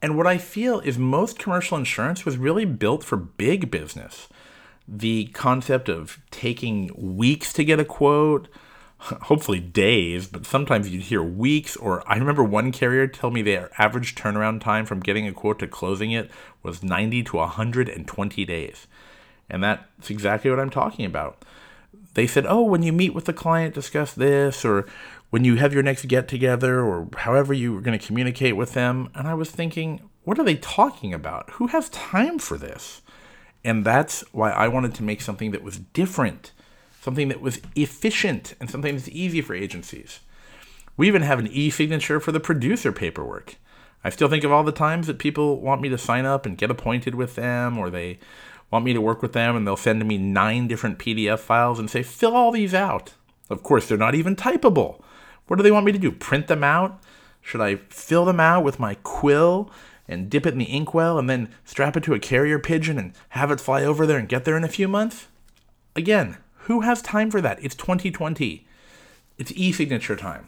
And 0.00 0.16
what 0.16 0.28
I 0.28 0.38
feel 0.38 0.78
is 0.78 0.96
most 0.96 1.40
commercial 1.40 1.76
insurance 1.76 2.24
was 2.24 2.38
really 2.38 2.64
built 2.64 3.02
for 3.02 3.16
big 3.16 3.68
business 3.68 4.28
the 4.86 5.26
concept 5.26 5.88
of 5.88 6.18
taking 6.30 6.90
weeks 6.96 7.52
to 7.52 7.64
get 7.64 7.78
a 7.78 7.84
quote, 7.84 8.48
hopefully 9.22 9.60
days, 9.60 10.26
but 10.26 10.44
sometimes 10.44 10.88
you'd 10.88 11.02
hear 11.02 11.22
weeks. 11.22 11.76
Or 11.76 12.06
I 12.10 12.16
remember 12.16 12.44
one 12.44 12.70
carrier 12.72 13.06
tell 13.06 13.30
me 13.30 13.42
their 13.42 13.70
average 13.78 14.14
turnaround 14.14 14.60
time 14.60 14.86
from 14.86 15.00
getting 15.00 15.26
a 15.26 15.32
quote 15.32 15.58
to 15.60 15.66
closing 15.66 16.12
it 16.12 16.30
was 16.62 16.82
90 16.82 17.22
to 17.24 17.36
120 17.36 18.44
days. 18.44 18.86
And 19.48 19.64
that's 19.64 20.10
exactly 20.10 20.50
what 20.50 20.60
I'm 20.60 20.70
talking 20.70 21.04
about. 21.04 21.44
They 22.14 22.26
said, 22.26 22.44
oh, 22.46 22.62
when 22.62 22.82
you 22.82 22.92
meet 22.92 23.14
with 23.14 23.24
the 23.24 23.32
client, 23.32 23.74
discuss 23.74 24.12
this, 24.12 24.64
or 24.64 24.86
when 25.30 25.44
you 25.44 25.56
have 25.56 25.72
your 25.72 25.82
next 25.82 26.06
get 26.06 26.28
together, 26.28 26.80
or 26.80 27.08
however 27.18 27.54
you 27.54 27.72
were 27.72 27.80
going 27.80 27.98
to 27.98 28.04
communicate 28.04 28.56
with 28.56 28.74
them. 28.74 29.10
And 29.14 29.26
I 29.26 29.34
was 29.34 29.50
thinking, 29.50 30.08
what 30.24 30.38
are 30.38 30.44
they 30.44 30.56
talking 30.56 31.14
about? 31.14 31.50
Who 31.52 31.68
has 31.68 31.88
time 31.90 32.38
for 32.38 32.58
this? 32.58 33.00
And 33.64 33.84
that's 33.84 34.24
why 34.32 34.50
I 34.50 34.68
wanted 34.68 34.94
to 34.96 35.02
make 35.02 35.20
something 35.20 35.52
that 35.52 35.62
was 35.62 35.78
different, 35.78 36.52
something 37.00 37.28
that 37.28 37.40
was 37.40 37.60
efficient, 37.74 38.54
and 38.60 38.70
something 38.70 38.94
that's 38.94 39.08
easy 39.08 39.40
for 39.40 39.54
agencies. 39.54 40.20
We 40.96 41.08
even 41.08 41.22
have 41.22 41.38
an 41.38 41.48
e 41.48 41.70
signature 41.70 42.20
for 42.20 42.32
the 42.32 42.40
producer 42.40 42.92
paperwork. 42.92 43.56
I 44.04 44.10
still 44.10 44.28
think 44.28 44.44
of 44.44 44.52
all 44.52 44.64
the 44.64 44.72
times 44.72 45.06
that 45.06 45.18
people 45.18 45.60
want 45.60 45.80
me 45.80 45.88
to 45.88 45.98
sign 45.98 46.26
up 46.26 46.46
and 46.46 46.58
get 46.58 46.70
appointed 46.70 47.14
with 47.14 47.34
them, 47.34 47.78
or 47.78 47.90
they 47.90 48.18
want 48.70 48.84
me 48.84 48.92
to 48.92 49.00
work 49.00 49.22
with 49.22 49.32
them 49.32 49.56
and 49.56 49.66
they'll 49.66 49.76
send 49.76 50.06
me 50.06 50.16
nine 50.16 50.68
different 50.68 50.98
PDF 50.98 51.40
files 51.40 51.78
and 51.78 51.90
say, 51.90 52.02
fill 52.02 52.36
all 52.36 52.52
these 52.52 52.74
out. 52.74 53.14
Of 53.48 53.62
course, 53.62 53.88
they're 53.88 53.98
not 53.98 54.14
even 54.14 54.36
typable. 54.36 55.00
What 55.46 55.56
do 55.56 55.62
they 55.62 55.72
want 55.72 55.86
me 55.86 55.92
to 55.92 55.98
do? 55.98 56.12
Print 56.12 56.46
them 56.46 56.62
out? 56.62 57.02
Should 57.42 57.60
I 57.60 57.76
fill 57.88 58.24
them 58.24 58.38
out 58.38 58.62
with 58.62 58.78
my 58.78 58.94
quill 59.02 59.70
and 60.06 60.30
dip 60.30 60.46
it 60.46 60.52
in 60.52 60.58
the 60.58 60.72
inkwell 60.72 61.18
and 61.18 61.28
then 61.28 61.48
strap 61.64 61.96
it 61.96 62.04
to 62.04 62.14
a 62.14 62.20
carrier 62.20 62.58
pigeon 62.58 62.98
and 62.98 63.12
have 63.30 63.50
it 63.50 63.60
fly 63.60 63.82
over 63.84 64.06
there 64.06 64.18
and 64.18 64.28
get 64.28 64.44
there 64.44 64.56
in 64.56 64.64
a 64.64 64.68
few 64.68 64.86
months? 64.86 65.26
Again, 65.96 66.36
who 66.70 66.82
has 66.82 67.02
time 67.02 67.32
for 67.32 67.40
that? 67.40 67.58
It's 67.64 67.74
2020. 67.74 68.64
It's 69.38 69.52
e 69.56 69.72
signature 69.72 70.14
time. 70.14 70.46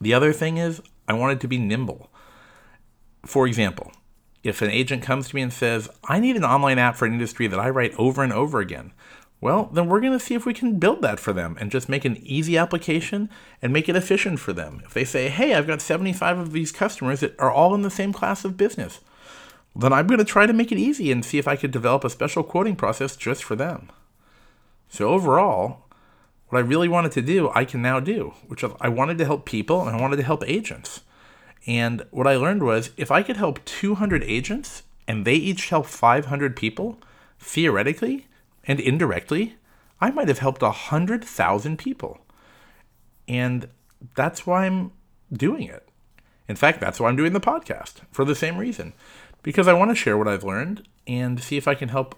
The 0.00 0.14
other 0.14 0.32
thing 0.32 0.58
is, 0.58 0.80
I 1.08 1.14
wanted 1.14 1.40
to 1.40 1.48
be 1.48 1.58
nimble. 1.58 2.08
For 3.26 3.44
example, 3.48 3.92
if 4.44 4.62
an 4.62 4.70
agent 4.70 5.02
comes 5.02 5.28
to 5.28 5.34
me 5.34 5.42
and 5.42 5.52
says, 5.52 5.88
I 6.04 6.20
need 6.20 6.36
an 6.36 6.44
online 6.44 6.78
app 6.78 6.94
for 6.94 7.04
an 7.04 7.14
industry 7.14 7.48
that 7.48 7.58
I 7.58 7.68
write 7.68 7.94
over 7.98 8.22
and 8.22 8.32
over 8.32 8.60
again, 8.60 8.92
well, 9.40 9.70
then 9.72 9.88
we're 9.88 10.00
going 10.00 10.12
to 10.12 10.24
see 10.24 10.34
if 10.36 10.46
we 10.46 10.54
can 10.54 10.78
build 10.78 11.02
that 11.02 11.18
for 11.18 11.32
them 11.32 11.56
and 11.58 11.72
just 11.72 11.88
make 11.88 12.04
an 12.04 12.18
easy 12.18 12.56
application 12.56 13.28
and 13.60 13.72
make 13.72 13.88
it 13.88 13.96
efficient 13.96 14.38
for 14.38 14.52
them. 14.52 14.82
If 14.84 14.94
they 14.94 15.04
say, 15.04 15.28
hey, 15.28 15.54
I've 15.54 15.66
got 15.66 15.80
75 15.80 16.38
of 16.38 16.52
these 16.52 16.70
customers 16.70 17.18
that 17.20 17.34
are 17.40 17.50
all 17.50 17.74
in 17.74 17.82
the 17.82 17.90
same 17.90 18.12
class 18.12 18.44
of 18.44 18.56
business, 18.56 19.00
then 19.74 19.92
I'm 19.92 20.06
going 20.06 20.18
to 20.18 20.24
try 20.24 20.46
to 20.46 20.52
make 20.52 20.70
it 20.70 20.78
easy 20.78 21.10
and 21.10 21.24
see 21.24 21.38
if 21.38 21.48
I 21.48 21.56
could 21.56 21.72
develop 21.72 22.04
a 22.04 22.10
special 22.10 22.44
quoting 22.44 22.76
process 22.76 23.16
just 23.16 23.42
for 23.42 23.56
them. 23.56 23.90
So 24.88 25.08
overall, 25.08 25.84
what 26.48 26.58
I 26.58 26.62
really 26.62 26.88
wanted 26.88 27.12
to 27.12 27.22
do, 27.22 27.50
I 27.54 27.64
can 27.64 27.82
now 27.82 28.00
do, 28.00 28.34
which 28.46 28.64
I 28.80 28.88
wanted 28.88 29.18
to 29.18 29.24
help 29.24 29.44
people 29.44 29.86
and 29.86 29.96
I 29.96 30.00
wanted 30.00 30.16
to 30.16 30.22
help 30.22 30.42
agents. 30.46 31.02
And 31.66 32.06
what 32.10 32.26
I 32.26 32.36
learned 32.36 32.62
was 32.62 32.90
if 32.96 33.10
I 33.10 33.22
could 33.22 33.36
help 33.36 33.64
200 33.66 34.22
agents 34.24 34.82
and 35.06 35.24
they 35.24 35.34
each 35.34 35.68
help 35.68 35.86
500 35.86 36.56
people, 36.56 36.98
theoretically, 37.38 38.26
and 38.64 38.80
indirectly, 38.80 39.56
I 40.00 40.10
might 40.10 40.28
have 40.28 40.38
helped 40.38 40.62
100,000 40.62 41.78
people. 41.78 42.18
And 43.26 43.68
that's 44.14 44.46
why 44.46 44.66
I'm 44.66 44.92
doing 45.32 45.64
it. 45.64 45.86
In 46.48 46.56
fact, 46.56 46.80
that's 46.80 46.98
why 46.98 47.08
I'm 47.08 47.16
doing 47.16 47.34
the 47.34 47.40
podcast 47.40 48.00
for 48.10 48.24
the 48.24 48.34
same 48.34 48.56
reason. 48.56 48.94
Because 49.42 49.68
I 49.68 49.74
want 49.74 49.90
to 49.90 49.94
share 49.94 50.16
what 50.16 50.28
I've 50.28 50.44
learned 50.44 50.88
and 51.06 51.42
see 51.42 51.56
if 51.56 51.68
I 51.68 51.74
can 51.74 51.90
help 51.90 52.14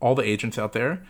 all 0.00 0.14
the 0.14 0.22
agents 0.22 0.58
out 0.58 0.72
there 0.72 1.04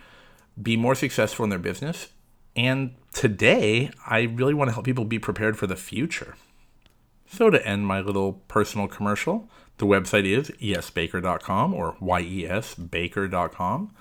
be 0.61 0.77
more 0.77 0.95
successful 0.95 1.43
in 1.43 1.49
their 1.49 1.59
business. 1.59 2.09
And 2.55 2.95
today, 3.13 3.91
I 4.07 4.21
really 4.21 4.53
want 4.53 4.69
to 4.69 4.73
help 4.73 4.85
people 4.85 5.05
be 5.05 5.19
prepared 5.19 5.57
for 5.57 5.67
the 5.67 5.75
future. 5.75 6.35
So, 7.27 7.49
to 7.49 7.65
end 7.67 7.87
my 7.87 7.99
little 7.99 8.33
personal 8.47 8.87
commercial, 8.87 9.49
the 9.77 9.85
website 9.85 10.25
is 10.25 10.51
yesbaker.com 10.51 11.73
or 11.73 11.95
yesbaker.com 12.01 13.91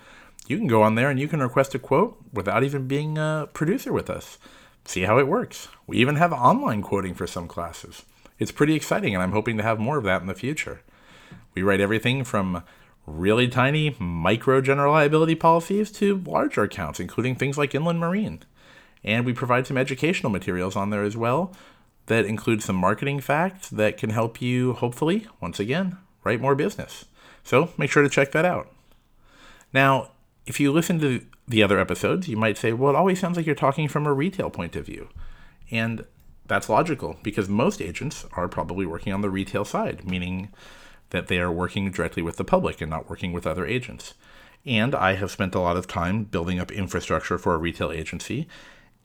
you 0.46 0.58
can 0.58 0.66
go 0.66 0.82
on 0.82 0.94
there 0.94 1.10
and 1.10 1.18
you 1.18 1.28
can 1.28 1.40
request 1.40 1.74
a 1.74 1.78
quote 1.78 2.18
without 2.32 2.64
even 2.64 2.86
being 2.86 3.16
a 3.16 3.48
producer 3.52 3.92
with 3.92 4.10
us. 4.10 4.38
See 4.84 5.02
how 5.02 5.18
it 5.18 5.26
works. 5.26 5.68
We 5.86 5.96
even 5.98 6.16
have 6.16 6.32
online 6.32 6.82
quoting 6.82 7.14
for 7.14 7.26
some 7.26 7.48
classes. 7.48 8.04
It's 8.38 8.52
pretty 8.52 8.74
exciting, 8.74 9.14
and 9.14 9.22
I'm 9.22 9.32
hoping 9.32 9.56
to 9.56 9.62
have 9.62 9.78
more 9.78 9.96
of 9.96 10.04
that 10.04 10.20
in 10.20 10.26
the 10.26 10.34
future. 10.34 10.82
We 11.54 11.62
write 11.62 11.80
everything 11.80 12.24
from 12.24 12.62
really 13.06 13.48
tiny 13.48 13.94
micro 13.98 14.60
general 14.60 14.92
liability 14.92 15.34
policies 15.34 15.90
to 15.92 16.22
larger 16.26 16.62
accounts, 16.62 17.00
including 17.00 17.34
things 17.34 17.58
like 17.58 17.74
inland 17.74 18.00
marine. 18.00 18.42
And 19.02 19.26
we 19.26 19.32
provide 19.34 19.66
some 19.66 19.76
educational 19.76 20.32
materials 20.32 20.76
on 20.76 20.90
there 20.90 21.02
as 21.02 21.16
well 21.16 21.52
that 22.06 22.24
include 22.24 22.62
some 22.62 22.76
marketing 22.76 23.20
facts 23.20 23.68
that 23.70 23.96
can 23.96 24.10
help 24.10 24.40
you, 24.40 24.74
hopefully, 24.74 25.26
once 25.40 25.60
again, 25.60 25.98
write 26.22 26.40
more 26.40 26.54
business. 26.54 27.04
So 27.42 27.70
make 27.76 27.90
sure 27.90 28.02
to 28.02 28.08
check 28.08 28.32
that 28.32 28.44
out. 28.44 28.70
Now, 29.72 30.10
if 30.46 30.60
you 30.60 30.72
listen 30.72 31.00
to 31.00 31.24
the 31.46 31.62
other 31.62 31.78
episodes, 31.78 32.28
you 32.28 32.36
might 32.36 32.56
say, 32.56 32.72
well, 32.72 32.94
it 32.94 32.96
always 32.96 33.20
sounds 33.20 33.36
like 33.36 33.46
you're 33.46 33.54
talking 33.54 33.88
from 33.88 34.06
a 34.06 34.12
retail 34.12 34.50
point 34.50 34.76
of 34.76 34.86
view. 34.86 35.08
And 35.70 36.04
that's 36.46 36.68
logical 36.68 37.16
because 37.22 37.48
most 37.48 37.80
agents 37.80 38.26
are 38.32 38.48
probably 38.48 38.86
working 38.86 39.12
on 39.12 39.20
the 39.20 39.30
retail 39.30 39.64
side, 39.64 40.04
meaning 40.08 40.50
that 41.14 41.28
they 41.28 41.38
are 41.38 41.50
working 41.50 41.92
directly 41.92 42.22
with 42.22 42.38
the 42.38 42.44
public 42.44 42.80
and 42.80 42.90
not 42.90 43.08
working 43.08 43.32
with 43.32 43.46
other 43.46 43.64
agents. 43.64 44.14
And 44.66 44.96
I 44.96 45.14
have 45.14 45.30
spent 45.30 45.54
a 45.54 45.60
lot 45.60 45.76
of 45.76 45.86
time 45.86 46.24
building 46.24 46.58
up 46.58 46.72
infrastructure 46.72 47.38
for 47.38 47.54
a 47.54 47.58
retail 47.58 47.92
agency, 47.92 48.48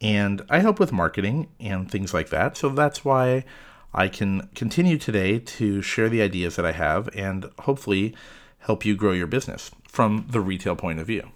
and 0.02 0.42
I 0.50 0.60
help 0.60 0.80
with 0.80 0.92
marketing 0.92 1.50
and 1.60 1.90
things 1.90 2.12
like 2.12 2.30
that. 2.30 2.58
So 2.58 2.70
that's 2.70 3.06
why 3.06 3.46
I 3.94 4.08
can 4.08 4.50
continue 4.56 4.98
today 4.98 5.38
to 5.38 5.84
share 5.84 6.10
the 6.10 6.24
ideas 6.24 6.56
that 6.56 6.66
I 6.66 6.72
have 6.72 7.10
and 7.16 7.52
hopefully 7.60 8.16
help 8.60 8.86
you 8.86 8.96
grow 8.96 9.12
your 9.12 9.28
business 9.28 9.70
from 9.88 10.26
the 10.30 10.42
retail 10.42 10.76
point 10.76 11.00
of 11.00 11.06
view. 11.06 11.30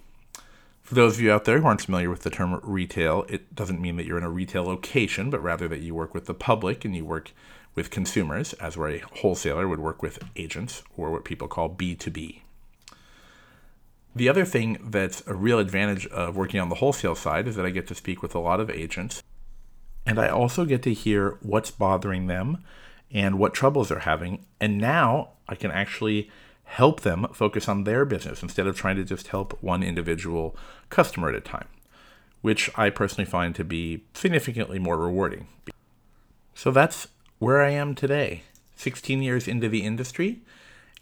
For 0.82 0.96
those 0.96 1.14
of 1.14 1.20
you 1.20 1.30
out 1.30 1.44
there 1.44 1.60
who 1.60 1.66
aren't 1.66 1.82
familiar 1.82 2.10
with 2.10 2.22
the 2.22 2.30
term 2.30 2.60
retail, 2.64 3.26
it 3.28 3.54
doesn't 3.54 3.80
mean 3.80 3.96
that 3.96 4.06
you're 4.06 4.18
in 4.18 4.24
a 4.24 4.30
retail 4.30 4.64
location, 4.64 5.30
but 5.30 5.42
rather 5.42 5.68
that 5.68 5.80
you 5.80 5.94
work 5.94 6.14
with 6.14 6.26
the 6.26 6.34
public 6.34 6.84
and 6.84 6.96
you 6.96 7.04
work 7.04 7.30
with 7.74 7.90
consumers, 7.90 8.52
as 8.54 8.76
where 8.76 8.90
a 8.90 9.02
wholesaler 9.20 9.66
would 9.68 9.80
work 9.80 10.02
with 10.02 10.18
agents, 10.36 10.82
or 10.96 11.10
what 11.10 11.24
people 11.24 11.48
call 11.48 11.68
B2B. 11.68 12.40
The 14.16 14.28
other 14.28 14.44
thing 14.44 14.78
that's 14.80 15.26
a 15.26 15.34
real 15.34 15.58
advantage 15.58 16.06
of 16.06 16.36
working 16.36 16.60
on 16.60 16.68
the 16.68 16.76
wholesale 16.76 17.16
side 17.16 17.48
is 17.48 17.56
that 17.56 17.66
I 17.66 17.70
get 17.70 17.88
to 17.88 17.94
speak 17.94 18.22
with 18.22 18.34
a 18.34 18.38
lot 18.38 18.60
of 18.60 18.70
agents, 18.70 19.22
and 20.06 20.18
I 20.18 20.28
also 20.28 20.64
get 20.64 20.82
to 20.84 20.94
hear 20.94 21.38
what's 21.42 21.70
bothering 21.70 22.26
them 22.26 22.62
and 23.10 23.38
what 23.38 23.54
troubles 23.54 23.88
they're 23.88 24.00
having. 24.00 24.44
And 24.60 24.78
now 24.78 25.30
I 25.48 25.54
can 25.54 25.70
actually 25.70 26.30
help 26.64 27.00
them 27.00 27.26
focus 27.32 27.68
on 27.68 27.84
their 27.84 28.04
business 28.04 28.42
instead 28.42 28.66
of 28.66 28.76
trying 28.76 28.96
to 28.96 29.04
just 29.04 29.28
help 29.28 29.62
one 29.62 29.82
individual 29.82 30.56
customer 30.90 31.28
at 31.28 31.34
a 31.34 31.40
time, 31.40 31.68
which 32.40 32.70
I 32.76 32.90
personally 32.90 33.28
find 33.28 33.54
to 33.54 33.64
be 33.64 34.04
significantly 34.14 34.78
more 34.78 34.96
rewarding. 34.96 35.48
So 36.54 36.70
that's 36.70 37.08
where 37.44 37.60
I 37.60 37.72
am 37.72 37.94
today, 37.94 38.42
16 38.76 39.22
years 39.22 39.46
into 39.46 39.68
the 39.68 39.82
industry, 39.82 40.40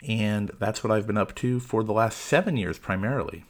and 0.04 0.50
that's 0.58 0.82
what 0.82 0.90
I've 0.90 1.06
been 1.06 1.16
up 1.16 1.36
to 1.36 1.60
for 1.60 1.84
the 1.84 1.92
last 1.92 2.18
seven 2.18 2.56
years 2.56 2.80
primarily. 2.80 3.44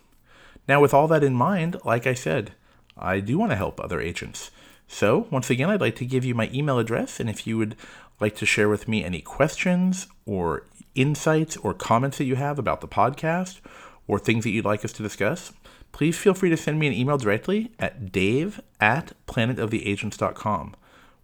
Now, 0.69 0.83
with 0.83 0.93
all 0.93 1.09
that 1.09 1.25
in 1.25 1.33
mind, 1.33 1.79
like 1.87 2.07
I 2.07 2.13
said, 2.13 2.53
I 2.95 3.21
do 3.21 3.39
want 3.39 3.51
to 3.51 3.57
help 3.57 3.81
other 3.81 3.99
agents. 3.99 4.51
So, 4.89 5.27
once 5.31 5.49
again, 5.49 5.71
I'd 5.71 5.81
like 5.81 5.97
to 5.97 6.05
give 6.05 6.23
you 6.23 6.35
my 6.35 6.51
email 6.53 6.79
address, 6.79 7.19
and 7.19 7.31
if 7.31 7.47
you 7.47 7.57
would 7.57 7.77
like 8.21 8.37
to 8.37 8.45
share 8.45 8.69
with 8.69 8.87
me 8.87 9.03
any 9.03 9.23
questions 9.23 10.07
or 10.27 10.67
insights 10.95 11.57
or 11.57 11.73
comments 11.73 12.19
that 12.19 12.25
you 12.25 12.37
have 12.37 12.59
about 12.59 12.83
the 12.83 12.89
podcast 12.89 13.61
or 14.07 14.19
things 14.19 14.45
that 14.45 14.51
you'd 14.51 14.67
like 14.67 14.85
us 14.85 14.93
to 14.93 15.03
discuss, 15.03 15.55
please 15.93 16.19
feel 16.19 16.35
free 16.35 16.51
to 16.51 16.59
send 16.59 16.79
me 16.79 16.89
an 16.89 16.93
email 16.93 17.17
directly 17.17 17.73
at 17.79 18.13
dave 18.13 18.61
at 18.83 19.13
planetoftheagents.com. 19.27 20.75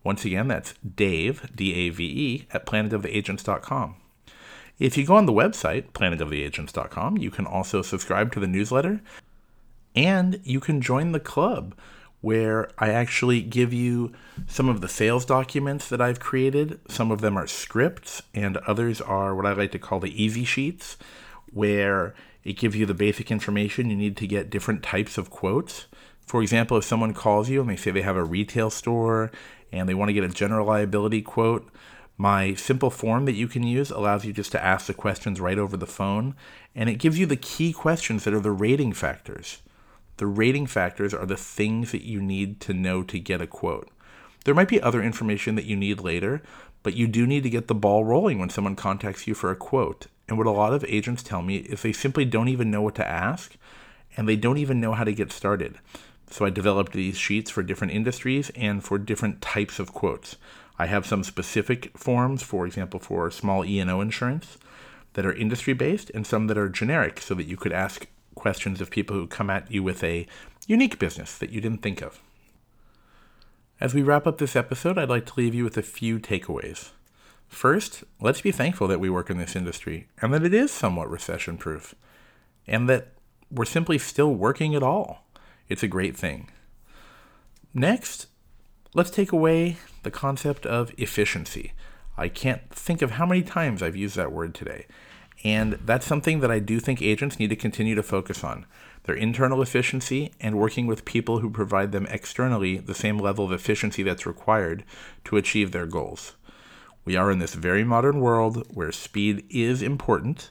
Once 0.05 0.25
again, 0.25 0.49
that's 0.49 0.75
Dave, 0.75 1.51
D 1.55 1.75
A 1.75 1.91
V 1.91 2.05
E, 2.05 2.47
at 2.53 2.67
planetoftheagents.com. 2.67 3.97
If 4.79 4.97
you 4.97 5.05
go 5.05 5.17
on 5.17 5.27
the 5.27 5.33
website, 5.33 5.91
planetoftheagents.com, 5.93 7.19
you 7.19 7.31
can 7.31 7.47
also 7.47 7.83
subscribe 7.83 8.33
to 8.33 8.41
the 8.41 8.47
newsletter 8.47 9.01
and 9.97 10.41
you 10.45 10.61
can 10.61 10.81
join 10.81 11.13
the 11.13 11.21
club 11.21 11.75
where 12.21 12.69
I 12.79 12.91
actually 12.91 13.43
give 13.43 13.73
you 13.73 14.13
some 14.47 14.69
of 14.69 14.81
the 14.81 14.89
sales 14.89 15.25
documents 15.25 15.89
that 15.89 16.01
I've 16.01 16.21
created. 16.21 16.81
Some 16.89 17.11
of 17.11 17.21
them 17.21 17.37
are 17.37 17.47
scripts, 17.47 18.23
and 18.35 18.57
others 18.59 19.01
are 19.01 19.35
what 19.35 19.47
I 19.47 19.53
like 19.53 19.73
to 19.73 19.79
call 19.79 20.01
the 20.01 20.23
easy 20.23 20.45
sheets, 20.45 20.97
where 21.53 22.15
it 22.43 22.55
gives 22.55 22.77
you 22.77 22.87
the 22.87 22.95
basic 22.95 23.31
information 23.31 23.91
you 23.91 23.97
need 23.97 24.17
to 24.17 24.27
get 24.27 24.51
different 24.51 24.83
types 24.83 25.17
of 25.17 25.31
quotes. 25.31 25.87
For 26.27 26.43
example, 26.43 26.77
if 26.77 26.85
someone 26.85 27.15
calls 27.15 27.49
you 27.49 27.61
and 27.61 27.71
they 27.71 27.77
say 27.77 27.91
they 27.91 28.03
have 28.03 28.17
a 28.17 28.25
retail 28.25 28.71
store 28.71 29.31
and 29.73 29.89
they 29.89 29.95
want 29.95 30.09
to 30.09 30.13
get 30.13 30.25
a 30.25 30.29
general 30.29 30.67
liability 30.67 31.23
quote, 31.23 31.69
my 32.17 32.55
simple 32.55 32.91
form 32.91 33.27
that 33.27 33.37
you 33.37 33.47
can 33.47 33.63
use 33.63 33.91
allows 33.91 34.25
you 34.25 34.33
just 34.33 34.51
to 34.53 34.65
ask 34.65 34.87
the 34.87 34.95
questions 34.95 35.41
right 35.41 35.59
over 35.59 35.77
the 35.77 35.87
phone, 35.87 36.35
and 36.75 36.89
it 36.89 36.97
gives 36.97 37.19
you 37.19 37.27
the 37.27 37.37
key 37.37 37.73
questions 37.73 38.25
that 38.25 38.35
are 38.35 38.41
the 38.41 38.51
rating 38.51 38.93
factors. 38.93 39.63
The 40.17 40.27
rating 40.27 40.67
factors 40.67 41.15
are 41.15 41.27
the 41.27 41.37
things 41.37 41.93
that 41.93 42.03
you 42.03 42.21
need 42.21 42.61
to 42.63 42.75
know 42.75 43.05
to 43.05 43.21
get 43.21 43.41
a 43.41 43.47
quote. 43.47 43.89
There 44.45 44.55
might 44.55 44.69
be 44.69 44.83
other 44.83 45.01
information 45.01 45.55
that 45.55 45.65
you 45.65 45.77
need 45.77 46.01
later, 46.01 46.43
but 46.83 46.95
you 46.95 47.07
do 47.07 47.25
need 47.25 47.45
to 47.45 47.51
get 47.51 47.69
the 47.69 47.75
ball 47.75 48.05
rolling 48.05 48.41
when 48.41 48.51
someone 48.51 48.75
contacts 48.75 49.29
you 49.29 49.35
for 49.35 49.51
a 49.51 49.57
quote. 49.57 50.09
And 50.29 50.37
what 50.37 50.47
a 50.47 50.53
lot 50.53 50.75
of 50.75 50.85
agents 50.85 51.23
tell 51.23 51.43
me 51.43 51.59
is 51.59 51.83
they 51.83 51.93
simply 51.93 52.25
don't 52.25 52.49
even 52.49 52.71
know 52.71 52.83
what 52.83 52.97
to 52.97 53.07
ask 53.07 53.57
and 54.17 54.29
they 54.29 54.37
don't 54.37 54.59
even 54.59 54.81
know 54.81 54.93
how 54.93 55.05
to 55.05 55.13
get 55.13 55.31
started. 55.31 55.79
So 56.31 56.45
I 56.45 56.51
developed 56.51 56.93
these 56.93 57.17
sheets 57.17 57.51
for 57.51 57.63
different 57.63 57.95
industries 57.95 58.51
and 58.51 58.85
for 58.85 58.99
different 58.99 59.41
types 59.41 59.79
of 59.79 59.93
quotes. 59.93 60.37
I 60.79 60.87
have 60.87 61.07
some 61.07 61.25
specific 61.25 61.97
forms, 61.97 62.43
for 62.43 62.67
example, 62.67 63.01
for 63.01 63.31
small 63.31 63.65
E&O 63.65 64.01
insurance 64.01 64.59
that 65.15 65.27
are 65.27 65.33
industry 65.33 65.73
based 65.73 66.11
and 66.11 66.27
some 66.27 66.47
that 66.47 66.59
are 66.59 66.69
generic 66.69 67.21
so 67.21 67.35
that 67.35 67.47
you 67.47 67.57
could 67.57 67.73
ask 67.73 68.07
questions 68.35 68.81
of 68.81 68.91
people 68.91 69.17
who 69.17 69.27
come 69.27 69.51
at 69.51 69.71
you 69.71 69.83
with 69.83 70.05
a 70.05 70.27
unique 70.67 70.99
business 70.99 71.37
that 71.39 71.51
you 71.51 71.61
didn't 71.61 71.83
think 71.83 72.03
of. 72.03 72.21
As 73.81 73.95
we 73.95 74.03
wrap 74.03 74.27
up 74.27 74.39
this 74.39 74.55
episode, 74.55 74.99
I'd 74.99 75.09
like 75.09 75.27
to 75.27 75.33
leave 75.37 75.55
you 75.55 75.65
with 75.65 75.77
a 75.77 75.83
few 75.83 76.19
takeaways. 76.19 76.91
First, 77.49 78.05
let's 78.21 78.41
be 78.43 78.53
thankful 78.53 78.87
that 78.89 79.01
we 79.01 79.09
work 79.09 79.31
in 79.31 79.39
this 79.39 79.57
industry 79.57 80.09
and 80.21 80.33
that 80.35 80.45
it 80.45 80.53
is 80.53 80.71
somewhat 80.71 81.11
recession 81.11 81.57
proof 81.57 81.95
and 82.67 82.89
that 82.89 83.09
we're 83.51 83.65
simply 83.65 83.99
still 83.99 84.35
working 84.35 84.75
at 84.75 84.83
all. 84.83 85.25
It's 85.69 85.83
a 85.83 85.89
great 85.89 86.17
thing. 86.17 86.51
Next, 87.75 88.27
let's 88.95 89.11
take 89.11 89.33
away 89.33 89.77
the 90.03 90.11
concept 90.11 90.65
of 90.67 90.93
efficiency. 90.97 91.73
I 92.17 92.29
can't 92.29 92.69
think 92.71 93.03
of 93.03 93.13
how 93.13 93.27
many 93.27 93.43
times 93.43 93.83
I've 93.83 93.97
used 93.97 94.17
that 94.17 94.33
word 94.33 94.55
today. 94.55 94.87
And 95.45 95.75
that's 95.85 96.07
something 96.07 96.41
that 96.41 96.51
I 96.51 96.59
do 96.59 96.81
think 96.81 97.01
agents 97.01 97.39
need 97.39 97.51
to 97.51 97.57
continue 97.57 97.95
to 97.95 98.03
focus 98.03 98.43
on 98.43 98.67
their 99.05 99.15
internal 99.15 99.63
efficiency 99.63 100.33
and 100.41 100.59
working 100.59 100.87
with 100.87 101.05
people 101.05 101.39
who 101.39 101.49
provide 101.49 101.93
them 101.93 102.07
externally 102.11 102.77
the 102.77 102.95
same 102.95 103.19
level 103.19 103.45
of 103.45 103.53
efficiency 103.53 104.03
that's 104.03 104.27
required 104.27 104.85
to 105.25 105.37
achieve 105.37 105.73
their 105.73 105.87
goals. 105.87 106.35
We 107.05 107.17
are 107.17 107.31
in 107.31 107.39
this 107.39 107.55
very 107.55 107.85
modern 107.85 108.21
world 108.21 108.67
where 108.75 108.93
speed 108.93 109.45
is 109.49 109.81
important. 109.81 110.51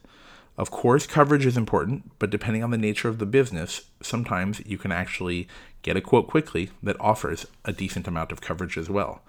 Of 0.57 0.71
course, 0.71 1.05
coverage 1.05 1.45
is 1.45 1.55
important, 1.55 2.11
but 2.17 2.29
depending 2.29 2.63
on 2.63 2.71
the 2.71 2.77
nature 2.77 3.09
of 3.09 3.19
the 3.19 3.25
business, 3.25 3.83
sometimes 4.01 4.61
you 4.65 4.77
can 4.77 4.91
actually 4.91 5.47
get 5.83 5.95
a 5.95 6.01
quote 6.01 6.27
quickly 6.27 6.71
that 6.81 6.99
offers 6.99 7.45
a 7.63 7.71
decent 7.71 8.07
amount 8.07 8.31
of 8.31 8.41
coverage 8.41 8.77
as 8.77 8.89
well. 8.89 9.21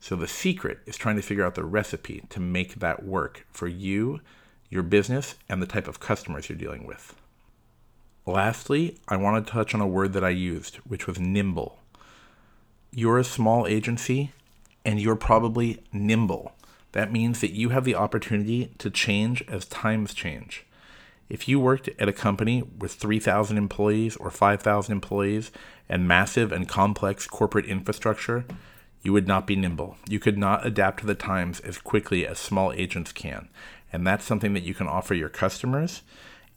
So 0.00 0.16
the 0.16 0.26
secret 0.26 0.78
is 0.86 0.96
trying 0.96 1.16
to 1.16 1.22
figure 1.22 1.44
out 1.44 1.54
the 1.54 1.64
recipe 1.64 2.22
to 2.30 2.40
make 2.40 2.76
that 2.76 3.04
work 3.04 3.46
for 3.52 3.68
you 3.68 4.20
your 4.70 4.84
business, 4.84 5.34
and 5.48 5.60
the 5.60 5.66
type 5.66 5.88
of 5.88 6.00
customers 6.00 6.48
you're 6.48 6.56
dealing 6.56 6.86
with. 6.86 7.14
Lastly, 8.24 8.98
I 9.08 9.16
want 9.16 9.44
to 9.44 9.52
touch 9.52 9.74
on 9.74 9.80
a 9.80 9.86
word 9.86 10.12
that 10.12 10.24
I 10.24 10.30
used, 10.30 10.76
which 10.76 11.06
was 11.06 11.18
nimble. 11.18 11.78
You're 12.92 13.18
a 13.18 13.24
small 13.24 13.66
agency 13.66 14.30
and 14.84 15.00
you're 15.00 15.16
probably 15.16 15.82
nimble. 15.92 16.52
That 16.92 17.12
means 17.12 17.40
that 17.40 17.52
you 17.52 17.70
have 17.70 17.84
the 17.84 17.94
opportunity 17.94 18.72
to 18.78 18.90
change 18.90 19.42
as 19.48 19.64
times 19.64 20.14
change. 20.14 20.64
If 21.30 21.46
you 21.46 21.60
worked 21.60 21.88
at 22.00 22.08
a 22.08 22.12
company 22.12 22.64
with 22.76 22.92
3,000 22.94 23.56
employees 23.56 24.16
or 24.16 24.32
5,000 24.32 24.92
employees 24.92 25.52
and 25.88 26.08
massive 26.08 26.50
and 26.50 26.68
complex 26.68 27.28
corporate 27.28 27.66
infrastructure, 27.66 28.44
you 29.00 29.12
would 29.12 29.28
not 29.28 29.46
be 29.46 29.54
nimble. 29.54 29.96
You 30.08 30.18
could 30.18 30.36
not 30.36 30.66
adapt 30.66 31.00
to 31.00 31.06
the 31.06 31.14
times 31.14 31.60
as 31.60 31.78
quickly 31.78 32.26
as 32.26 32.40
small 32.40 32.72
agents 32.72 33.12
can. 33.12 33.48
And 33.92 34.04
that's 34.04 34.24
something 34.24 34.54
that 34.54 34.64
you 34.64 34.74
can 34.74 34.88
offer 34.88 35.14
your 35.14 35.28
customers 35.28 36.02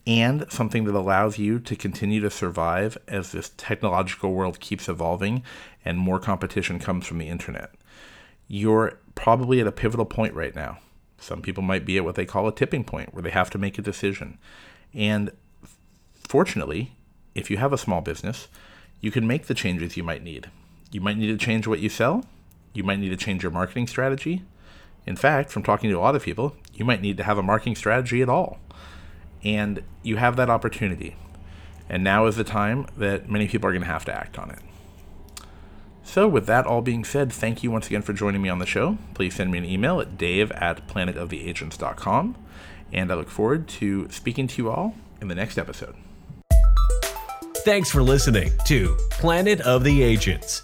and 0.07 0.51
something 0.51 0.85
that 0.85 0.95
allows 0.95 1.37
you 1.37 1.59
to 1.59 1.75
continue 1.75 2.19
to 2.21 2.31
survive 2.31 2.97
as 3.07 3.31
this 3.31 3.51
technological 3.55 4.33
world 4.33 4.59
keeps 4.59 4.89
evolving 4.89 5.43
and 5.85 5.99
more 5.99 6.19
competition 6.19 6.79
comes 6.79 7.05
from 7.05 7.19
the 7.19 7.29
internet. 7.29 7.71
You're 8.47 8.99
probably 9.13 9.61
at 9.61 9.67
a 9.67 9.71
pivotal 9.71 10.05
point 10.05 10.33
right 10.33 10.55
now. 10.55 10.79
Some 11.23 11.41
people 11.41 11.63
might 11.63 11.85
be 11.85 11.97
at 11.97 12.03
what 12.03 12.15
they 12.15 12.25
call 12.25 12.47
a 12.47 12.53
tipping 12.53 12.83
point 12.83 13.13
where 13.13 13.23
they 13.23 13.29
have 13.29 13.49
to 13.51 13.57
make 13.57 13.79
a 13.79 13.81
decision. 13.81 14.37
And 14.93 15.31
fortunately, 16.15 16.91
if 17.33 17.49
you 17.49 17.57
have 17.57 17.71
a 17.71 17.77
small 17.77 18.01
business, 18.01 18.49
you 18.99 19.09
can 19.09 19.25
make 19.25 19.47
the 19.47 19.53
changes 19.53 19.95
you 19.95 20.03
might 20.03 20.21
need. 20.21 20.49
You 20.91 20.99
might 20.99 21.17
need 21.17 21.27
to 21.27 21.37
change 21.37 21.65
what 21.65 21.79
you 21.79 21.87
sell. 21.87 22.25
You 22.73 22.83
might 22.83 22.99
need 22.99 23.09
to 23.09 23.17
change 23.17 23.41
your 23.41 23.53
marketing 23.53 23.87
strategy. 23.87 24.43
In 25.05 25.15
fact, 25.15 25.49
from 25.49 25.63
talking 25.63 25.89
to 25.89 25.97
a 25.97 26.01
lot 26.01 26.15
of 26.15 26.23
people, 26.23 26.57
you 26.73 26.83
might 26.83 27.01
need 27.01 27.17
to 27.17 27.23
have 27.23 27.37
a 27.37 27.43
marketing 27.43 27.75
strategy 27.75 28.21
at 28.21 28.29
all. 28.29 28.59
And 29.43 29.81
you 30.01 30.17
have 30.17 30.35
that 30.35 30.49
opportunity. 30.49 31.15
And 31.87 32.03
now 32.03 32.25
is 32.25 32.35
the 32.35 32.43
time 32.43 32.87
that 32.97 33.29
many 33.29 33.47
people 33.47 33.69
are 33.69 33.73
going 33.73 33.81
to 33.81 33.87
have 33.87 34.05
to 34.05 34.13
act 34.13 34.37
on 34.37 34.51
it. 34.51 34.59
So, 36.13 36.27
with 36.27 36.45
that 36.45 36.67
all 36.67 36.83
being 36.83 37.03
said, 37.03 37.33
thank 37.33 37.63
you 37.63 37.71
once 37.71 37.87
again 37.87 38.03
for 38.03 38.13
joining 38.13 38.43
me 38.43 38.47
on 38.47 38.59
the 38.59 38.67
show. 38.67 38.99
Please 39.15 39.33
send 39.33 39.51
me 39.51 39.57
an 39.57 39.65
email 39.65 39.99
at 39.99 40.15
dave 40.15 40.51
at 40.51 40.87
planetoftheagents.com. 40.87 42.35
And 42.91 43.11
I 43.11 43.15
look 43.15 43.31
forward 43.31 43.67
to 43.69 44.07
speaking 44.11 44.45
to 44.45 44.61
you 44.61 44.69
all 44.69 44.93
in 45.21 45.27
the 45.27 45.33
next 45.33 45.57
episode. 45.57 45.95
Thanks 47.65 47.89
for 47.89 48.03
listening 48.03 48.51
to 48.67 48.95
Planet 49.09 49.61
of 49.61 49.83
the 49.83 50.03
Agents. 50.03 50.61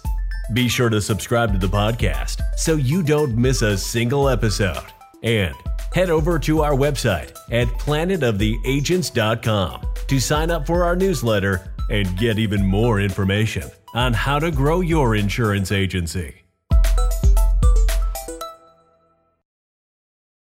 Be 0.54 0.68
sure 0.68 0.88
to 0.88 1.00
subscribe 1.00 1.52
to 1.52 1.58
the 1.58 1.66
podcast 1.66 2.42
so 2.56 2.76
you 2.76 3.02
don't 3.02 3.34
miss 3.34 3.62
a 3.62 3.76
single 3.76 4.28
episode. 4.28 4.84
And 5.24 5.56
head 5.92 6.10
over 6.10 6.38
to 6.38 6.62
our 6.62 6.74
website 6.74 7.36
at 7.50 7.66
planetoftheagents.com 7.66 9.86
to 10.06 10.20
sign 10.20 10.52
up 10.52 10.68
for 10.68 10.84
our 10.84 10.94
newsletter 10.94 11.72
and 11.90 12.16
get 12.16 12.38
even 12.38 12.64
more 12.64 13.00
information 13.00 13.68
on 13.94 14.12
how 14.12 14.38
to 14.38 14.50
grow 14.50 14.80
your 14.80 15.14
insurance 15.14 15.72
agency. 15.72 16.39